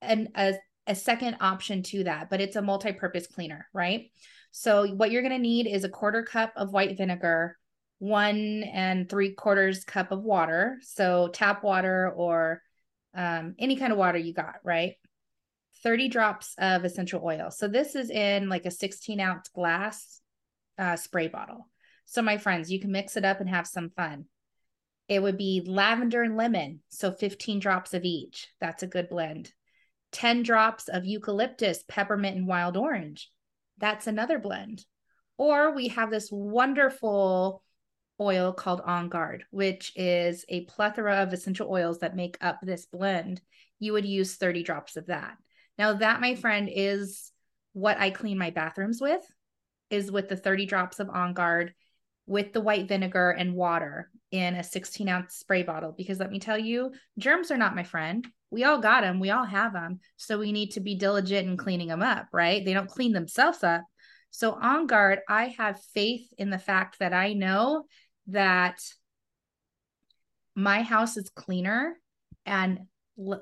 an, 0.00 0.28
a, 0.36 0.54
a 0.86 0.94
second 0.94 1.36
option 1.40 1.82
to 1.84 2.04
that, 2.04 2.30
but 2.30 2.40
it's 2.40 2.56
a 2.56 2.62
multi-purpose 2.62 3.26
cleaner, 3.26 3.66
right? 3.72 4.10
So 4.50 4.86
what 4.86 5.10
you're 5.10 5.22
going 5.22 5.32
to 5.32 5.38
need 5.38 5.66
is 5.66 5.84
a 5.84 5.88
quarter 5.88 6.22
cup 6.22 6.52
of 6.56 6.72
white 6.72 6.96
vinegar, 6.96 7.56
one 7.98 8.62
and 8.64 9.08
three 9.08 9.34
quarters 9.34 9.84
cup 9.84 10.12
of 10.12 10.22
water. 10.22 10.78
So 10.82 11.28
tap 11.28 11.62
water 11.62 12.10
or 12.14 12.62
um, 13.14 13.54
any 13.58 13.76
kind 13.76 13.92
of 13.92 13.98
water 13.98 14.18
you 14.18 14.32
got, 14.32 14.56
right? 14.64 14.94
30 15.82 16.08
drops 16.08 16.54
of 16.58 16.84
essential 16.84 17.22
oil. 17.24 17.50
So 17.50 17.68
this 17.68 17.94
is 17.94 18.10
in 18.10 18.48
like 18.48 18.66
a 18.66 18.70
16 18.70 19.20
ounce 19.20 19.48
glass 19.48 20.20
uh, 20.78 20.96
spray 20.96 21.28
bottle. 21.28 21.68
So 22.06 22.22
my 22.22 22.38
friends, 22.38 22.70
you 22.70 22.80
can 22.80 22.92
mix 22.92 23.16
it 23.16 23.24
up 23.24 23.40
and 23.40 23.48
have 23.48 23.66
some 23.66 23.90
fun. 23.90 24.26
It 25.08 25.22
would 25.22 25.36
be 25.36 25.62
lavender 25.66 26.22
and 26.22 26.36
lemon. 26.36 26.80
So 26.88 27.12
15 27.12 27.60
drops 27.60 27.94
of 27.94 28.04
each. 28.04 28.48
That's 28.60 28.82
a 28.82 28.88
good 28.88 29.08
blend. 29.08 29.52
10 30.16 30.44
drops 30.44 30.88
of 30.88 31.04
eucalyptus, 31.04 31.84
peppermint, 31.86 32.38
and 32.38 32.46
wild 32.46 32.74
orange. 32.74 33.30
That's 33.76 34.06
another 34.06 34.38
blend. 34.38 34.82
Or 35.36 35.74
we 35.74 35.88
have 35.88 36.10
this 36.10 36.30
wonderful 36.32 37.62
oil 38.18 38.54
called 38.54 38.80
On 38.80 39.10
Guard, 39.10 39.44
which 39.50 39.92
is 39.94 40.46
a 40.48 40.64
plethora 40.64 41.16
of 41.16 41.34
essential 41.34 41.70
oils 41.70 41.98
that 41.98 42.16
make 42.16 42.38
up 42.40 42.60
this 42.62 42.86
blend. 42.86 43.42
You 43.78 43.92
would 43.92 44.06
use 44.06 44.36
30 44.36 44.62
drops 44.62 44.96
of 44.96 45.08
that. 45.08 45.36
Now, 45.76 45.92
that, 45.92 46.22
my 46.22 46.34
friend, 46.34 46.70
is 46.72 47.30
what 47.74 47.98
I 47.98 48.08
clean 48.08 48.38
my 48.38 48.48
bathrooms 48.48 49.02
with, 49.02 49.20
is 49.90 50.10
with 50.10 50.30
the 50.30 50.36
30 50.36 50.64
drops 50.64 50.98
of 50.98 51.10
On 51.10 51.34
Guard 51.34 51.74
with 52.26 52.54
the 52.54 52.62
white 52.62 52.88
vinegar 52.88 53.32
and 53.32 53.54
water 53.54 54.10
in 54.30 54.54
a 54.54 54.64
16 54.64 55.10
ounce 55.10 55.34
spray 55.34 55.62
bottle. 55.62 55.92
Because 55.92 56.18
let 56.18 56.32
me 56.32 56.38
tell 56.38 56.58
you, 56.58 56.92
germs 57.18 57.50
are 57.50 57.58
not 57.58 57.76
my 57.76 57.84
friend 57.84 58.26
we 58.50 58.64
all 58.64 58.78
got 58.78 59.02
them 59.02 59.20
we 59.20 59.30
all 59.30 59.44
have 59.44 59.72
them 59.72 60.00
so 60.16 60.38
we 60.38 60.52
need 60.52 60.70
to 60.72 60.80
be 60.80 60.94
diligent 60.94 61.48
in 61.48 61.56
cleaning 61.56 61.88
them 61.88 62.02
up 62.02 62.26
right? 62.32 62.64
They 62.64 62.72
don't 62.72 62.90
clean 62.90 63.12
themselves 63.12 63.62
up. 63.64 63.82
So 64.30 64.52
on 64.52 64.86
guard 64.86 65.20
i 65.28 65.54
have 65.58 65.80
faith 65.94 66.28
in 66.38 66.50
the 66.50 66.58
fact 66.58 66.98
that 66.98 67.12
i 67.12 67.32
know 67.32 67.84
that 68.28 68.78
my 70.54 70.82
house 70.82 71.16
is 71.16 71.30
cleaner 71.30 71.98
and 72.44 72.80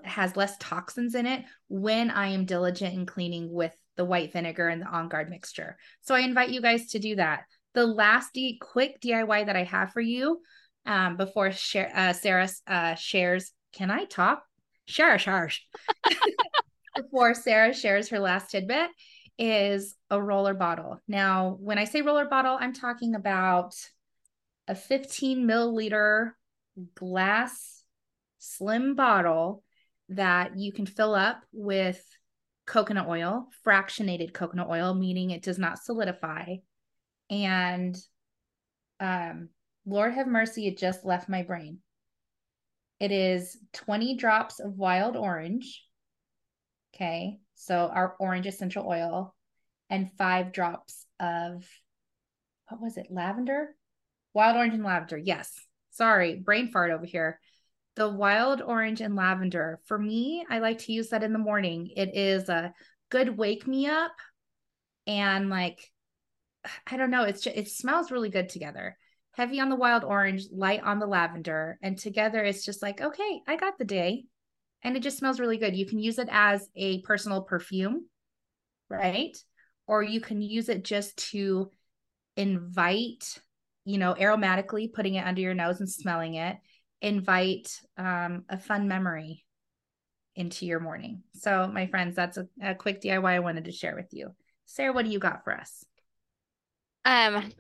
has 0.04 0.36
less 0.36 0.56
toxins 0.58 1.14
in 1.14 1.26
it 1.26 1.44
when 1.68 2.10
i 2.10 2.28
am 2.28 2.44
diligent 2.44 2.94
in 2.94 3.06
cleaning 3.06 3.52
with 3.52 3.74
the 3.96 4.04
white 4.04 4.32
vinegar 4.32 4.68
and 4.68 4.82
the 4.82 4.86
on 4.86 5.08
guard 5.08 5.30
mixture. 5.30 5.76
So 6.02 6.14
i 6.14 6.20
invite 6.20 6.50
you 6.50 6.60
guys 6.60 6.88
to 6.90 6.98
do 6.98 7.16
that. 7.16 7.42
The 7.74 7.86
last 7.86 8.32
D- 8.32 8.58
quick 8.60 9.00
diy 9.00 9.46
that 9.46 9.56
i 9.56 9.64
have 9.64 9.92
for 9.92 10.00
you 10.00 10.40
um, 10.86 11.16
before 11.16 11.50
share, 11.50 11.90
uh, 11.94 12.12
sarah 12.12 12.48
uh, 12.66 12.94
shares 12.94 13.52
can 13.72 13.90
i 13.90 14.04
talk 14.04 14.44
share, 14.86 15.18
share. 15.18 15.50
Before 16.96 17.34
Sarah 17.34 17.74
shares 17.74 18.08
her 18.10 18.20
last 18.20 18.50
tidbit, 18.50 18.90
is 19.38 19.96
a 20.10 20.22
roller 20.22 20.54
bottle. 20.54 21.00
Now, 21.08 21.56
when 21.60 21.78
I 21.78 21.84
say 21.84 22.02
roller 22.02 22.26
bottle, 22.26 22.56
I'm 22.58 22.72
talking 22.72 23.14
about 23.14 23.74
a 24.68 24.74
15 24.74 25.46
milliliter 25.46 26.32
glass 26.94 27.82
slim 28.38 28.94
bottle 28.94 29.62
that 30.10 30.56
you 30.56 30.72
can 30.72 30.86
fill 30.86 31.14
up 31.14 31.42
with 31.52 32.02
coconut 32.66 33.08
oil, 33.08 33.48
fractionated 33.66 34.32
coconut 34.32 34.68
oil, 34.68 34.94
meaning 34.94 35.30
it 35.30 35.42
does 35.42 35.58
not 35.58 35.78
solidify. 35.78 36.56
And 37.30 37.96
um, 39.00 39.48
Lord 39.86 40.14
have 40.14 40.26
mercy, 40.26 40.66
it 40.66 40.78
just 40.78 41.04
left 41.04 41.28
my 41.28 41.42
brain. 41.42 41.78
It 43.04 43.12
is 43.12 43.58
20 43.74 44.16
drops 44.16 44.60
of 44.60 44.78
wild 44.78 45.14
orange. 45.14 45.84
Okay. 46.94 47.38
So 47.54 47.90
our 47.92 48.16
orange 48.18 48.46
essential 48.46 48.86
oil 48.88 49.34
and 49.90 50.10
five 50.16 50.52
drops 50.52 51.04
of 51.20 51.68
what 52.70 52.80
was 52.80 52.96
it? 52.96 53.08
Lavender? 53.10 53.76
Wild 54.32 54.56
orange 54.56 54.72
and 54.72 54.84
lavender. 54.84 55.18
Yes. 55.18 55.52
Sorry, 55.90 56.36
brain 56.36 56.68
fart 56.68 56.92
over 56.92 57.04
here. 57.04 57.40
The 57.96 58.08
wild 58.08 58.62
orange 58.62 59.02
and 59.02 59.14
lavender. 59.14 59.80
For 59.84 59.98
me, 59.98 60.46
I 60.48 60.60
like 60.60 60.78
to 60.78 60.92
use 60.94 61.10
that 61.10 61.22
in 61.22 61.34
the 61.34 61.38
morning. 61.38 61.90
It 61.94 62.16
is 62.16 62.48
a 62.48 62.72
good 63.10 63.36
wake 63.36 63.66
me 63.66 63.86
up 63.86 64.12
and 65.06 65.50
like 65.50 65.92
I 66.86 66.96
don't 66.96 67.10
know, 67.10 67.24
it's 67.24 67.42
just, 67.42 67.54
it 67.54 67.68
smells 67.68 68.10
really 68.10 68.30
good 68.30 68.48
together. 68.48 68.96
Heavy 69.36 69.60
on 69.60 69.68
the 69.68 69.76
wild 69.76 70.04
orange, 70.04 70.44
light 70.52 70.82
on 70.82 70.98
the 70.98 71.06
lavender, 71.06 71.78
and 71.82 71.98
together 71.98 72.42
it's 72.44 72.64
just 72.64 72.82
like, 72.82 73.00
okay, 73.00 73.42
I 73.48 73.56
got 73.56 73.78
the 73.78 73.84
day. 73.84 74.24
And 74.82 74.96
it 74.96 75.02
just 75.02 75.18
smells 75.18 75.40
really 75.40 75.56
good. 75.56 75.74
You 75.74 75.86
can 75.86 75.98
use 75.98 76.18
it 76.18 76.28
as 76.30 76.68
a 76.76 77.00
personal 77.02 77.42
perfume, 77.42 78.06
right? 78.88 79.36
Or 79.86 80.02
you 80.02 80.20
can 80.20 80.40
use 80.40 80.68
it 80.68 80.84
just 80.84 81.16
to 81.30 81.70
invite, 82.36 83.38
you 83.84 83.98
know, 83.98 84.14
aromatically 84.14 84.92
putting 84.92 85.14
it 85.14 85.26
under 85.26 85.40
your 85.40 85.54
nose 85.54 85.80
and 85.80 85.88
smelling 85.88 86.34
it, 86.34 86.56
invite 87.00 87.80
um, 87.96 88.44
a 88.48 88.58
fun 88.58 88.86
memory 88.86 89.44
into 90.36 90.66
your 90.66 90.80
morning. 90.80 91.22
So, 91.34 91.68
my 91.72 91.86
friends, 91.86 92.14
that's 92.14 92.36
a, 92.36 92.46
a 92.62 92.74
quick 92.74 93.00
DIY 93.00 93.24
I 93.24 93.40
wanted 93.40 93.64
to 93.64 93.72
share 93.72 93.96
with 93.96 94.08
you. 94.12 94.34
Sarah, 94.66 94.92
what 94.92 95.04
do 95.04 95.10
you 95.10 95.18
got 95.18 95.44
for 95.44 95.54
us? 95.54 95.84
Um, 97.04 97.50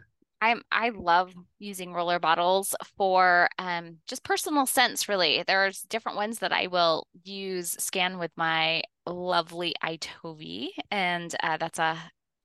I'm 0.44 0.62
I 0.70 0.90
love 0.90 1.32
using 1.58 1.94
roller 1.94 2.18
bottles 2.18 2.74
for 2.98 3.48
um 3.58 3.96
just 4.06 4.24
personal 4.24 4.66
sense 4.66 5.08
really. 5.08 5.42
There's 5.46 5.80
different 5.88 6.16
ones 6.16 6.40
that 6.40 6.52
I 6.52 6.66
will 6.66 7.06
use 7.24 7.70
scan 7.78 8.18
with 8.18 8.30
my 8.36 8.82
lovely 9.06 9.74
iTovi 9.82 10.68
and 10.90 11.34
uh, 11.42 11.56
that's 11.56 11.78
a 11.78 11.96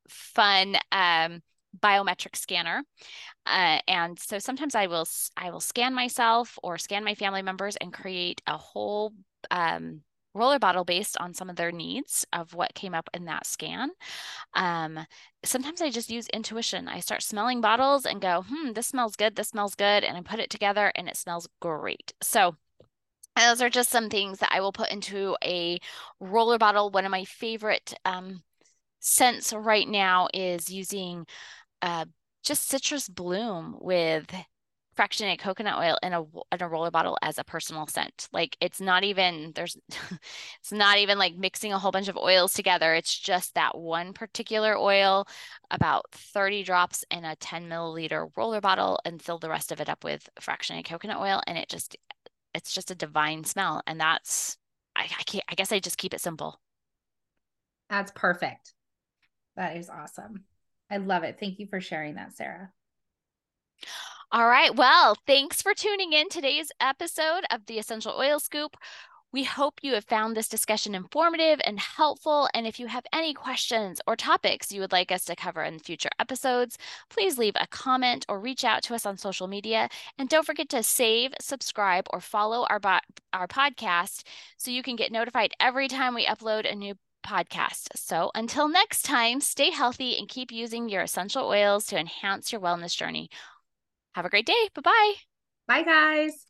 fun 0.08 0.78
um 0.94 1.42
biometric 1.78 2.36
scanner. 2.38 2.84
Uh, 3.46 3.80
and 3.88 4.18
so 4.18 4.40
sometimes 4.40 4.76
I 4.76 4.88
will 4.88 5.06
I 5.36 5.52
will 5.52 5.60
scan 5.60 5.94
myself 5.94 6.58
or 6.64 6.78
scan 6.78 7.04
my 7.04 7.16
family 7.16 7.42
members 7.42 7.76
and 7.76 7.92
create 7.92 8.42
a 8.48 8.58
whole 8.58 9.14
um, 9.52 10.02
roller 10.34 10.60
bottle 10.60 10.84
based 10.84 11.18
on 11.20 11.34
some 11.34 11.50
of 11.50 11.56
their 11.56 11.72
needs 11.72 12.26
of 12.34 12.54
what 12.54 12.74
came 12.74 12.94
up 12.94 13.10
in 13.14 13.26
that 13.26 13.46
scan. 13.46 13.90
Um, 14.54 15.00
sometimes 15.44 15.82
I 15.82 15.90
just 15.90 16.10
use 16.10 16.28
intuition. 16.28 16.88
I 16.88 17.00
start 17.00 17.24
smelling 17.24 17.62
bottles 17.62 18.06
and 18.06 18.22
go, 18.22 18.46
hmm, 18.48 18.74
this 18.74 18.88
smells 18.88 19.16
good, 19.16 19.36
this 19.36 19.50
smells 19.50 19.76
good, 19.76 20.04
and 20.04 20.18
I 20.18 20.22
put 20.22 20.40
it 20.40 20.50
together 20.50 20.92
and 20.96 21.08
it 21.08 21.18
smells 21.18 21.48
great. 21.60 22.14
So 22.22 22.56
those 23.36 23.62
are 23.62 23.70
just 23.70 23.90
some 23.90 24.10
things 24.10 24.40
that 24.40 24.52
I 24.54 24.62
will 24.62 24.74
put 24.74 24.92
into 24.92 25.36
a 25.44 25.80
roller 26.20 26.58
bottle. 26.58 26.90
One 26.90 27.06
of 27.06 27.12
my 27.12 27.24
favorite 27.26 27.94
um, 28.06 28.44
scents 29.00 29.54
right 29.54 29.88
now 29.88 30.28
is 30.34 30.70
using 30.70 31.26
uh, 31.82 32.06
just 32.44 32.68
citrus 32.68 33.08
bloom 33.08 33.78
with 33.80 34.26
fractionated 35.00 35.40
coconut 35.40 35.80
oil 35.80 35.98
in 36.04 36.12
a 36.12 36.22
in 36.22 36.62
a 36.62 36.68
roller 36.68 36.92
bottle 36.92 37.18
as 37.22 37.38
a 37.38 37.44
personal 37.44 37.88
scent. 37.88 38.28
Like 38.34 38.58
it's 38.60 38.82
not 38.82 39.04
even 39.06 39.54
there's 39.56 39.78
it's 40.60 40.72
not 40.72 40.98
even 40.98 41.18
like 41.18 41.36
mixing 41.38 41.72
a 41.72 41.80
whole 41.80 41.92
bunch 41.92 42.10
of 42.10 42.18
oils 42.18 42.54
together. 42.54 42.94
It's 42.94 43.18
just 43.18 43.56
that 43.56 43.78
one 43.78 44.12
particular 44.14 44.78
oil, 44.78 45.26
about 45.72 46.06
30 46.12 46.64
drops 46.64 47.06
in 47.10 47.24
a 47.24 47.38
10 47.38 47.70
milliliter 47.70 48.30
roller 48.36 48.60
bottle 48.60 49.00
and 49.06 49.22
fill 49.22 49.40
the 49.40 49.50
rest 49.50 49.72
of 49.72 49.80
it 49.80 49.90
up 49.90 50.04
with 50.04 50.28
fractionated 50.42 50.86
coconut 50.86 51.22
oil. 51.22 51.42
And 51.48 51.58
it 51.58 51.70
just 51.70 51.96
it's 52.54 52.74
just 52.74 52.92
a 52.92 52.96
divine 52.96 53.46
smell. 53.46 53.82
And 53.88 54.00
that's 54.02 54.58
I, 54.98 55.04
I 55.04 55.24
can't 55.24 55.46
I 55.50 55.56
guess 55.56 55.72
I 55.72 55.80
just 55.80 55.98
keep 55.98 56.14
it 56.14 56.22
simple. 56.22 56.60
That's 57.90 58.12
perfect. 58.14 58.74
That 59.56 59.78
is 59.78 59.90
awesome. 59.90 60.44
I 60.92 60.98
love 60.98 61.24
it. 61.24 61.38
Thank 61.40 61.60
you 61.60 61.68
for 61.68 61.80
sharing 61.80 62.16
that, 62.16 62.36
Sarah. 62.36 62.72
All 64.32 64.48
right. 64.48 64.76
Well, 64.76 65.16
thanks 65.26 65.62
for 65.62 65.74
tuning 65.74 66.14
in 66.14 66.30
today's 66.30 66.72
episode 66.80 67.46
of 67.50 67.66
the 67.66 67.80
Essential 67.80 68.14
Oil 68.18 68.40
Scoop. 68.40 68.78
We 69.32 69.44
hope 69.44 69.80
you 69.84 69.94
have 69.94 70.06
found 70.06 70.36
this 70.36 70.48
discussion 70.48 70.96
informative 70.96 71.60
and 71.66 71.80
helpful. 71.80 72.50
And 72.54 72.68
if 72.68 72.80
you 72.80 72.88
have 72.88 73.06
any 73.14 73.34
questions 73.34 74.02
or 74.08 74.16
topics 74.16 74.72
you 74.72 74.82
would 74.82 74.92
like 74.92 75.12
us 75.12 75.26
to 75.26 75.36
cover 75.36 75.64
in 75.64 75.80
future 75.80 76.10
episodes, 76.20 76.78
please 77.10 77.38
leave 77.40 77.56
a 77.60 77.68
comment 77.68 78.26
or 78.30 78.40
reach 78.40 78.64
out 78.64 78.84
to 78.84 78.96
us 78.96 79.06
on 79.06 79.18
social 79.18 79.48
media. 79.48 79.90
And 80.18 80.30
don't 80.30 80.46
forget 80.46 80.70
to 80.70 80.84
save, 80.84 81.34
subscribe, 81.42 82.08
or 82.12 82.20
follow 82.22 82.68
our, 82.70 82.80
bo- 82.80 83.00
our 83.34 83.48
podcast 83.48 84.24
so 84.58 84.72
you 84.72 84.84
can 84.84 84.96
get 84.96 85.12
notified 85.12 85.54
every 85.60 85.88
time 85.88 86.16
we 86.16 86.26
upload 86.28 86.72
a 86.72 86.76
new 86.76 86.96
podcast. 87.26 87.90
So 87.96 88.32
until 88.36 88.68
next 88.68 89.04
time, 89.04 89.42
stay 89.42 89.72
healthy 89.72 90.18
and 90.18 90.28
keep 90.28 90.52
using 90.52 90.90
your 90.90 91.02
essential 91.04 91.46
oils 91.48 91.86
to 91.88 92.00
enhance 92.00 92.52
your 92.52 92.62
wellness 92.62 92.96
journey. 92.96 93.30
Have 94.16 94.26
a 94.26 94.30
great 94.30 94.46
day. 94.46 94.70
Bye 94.76 94.82
bye. 94.82 95.14
Bye, 95.68 95.84
guys. 95.84 96.49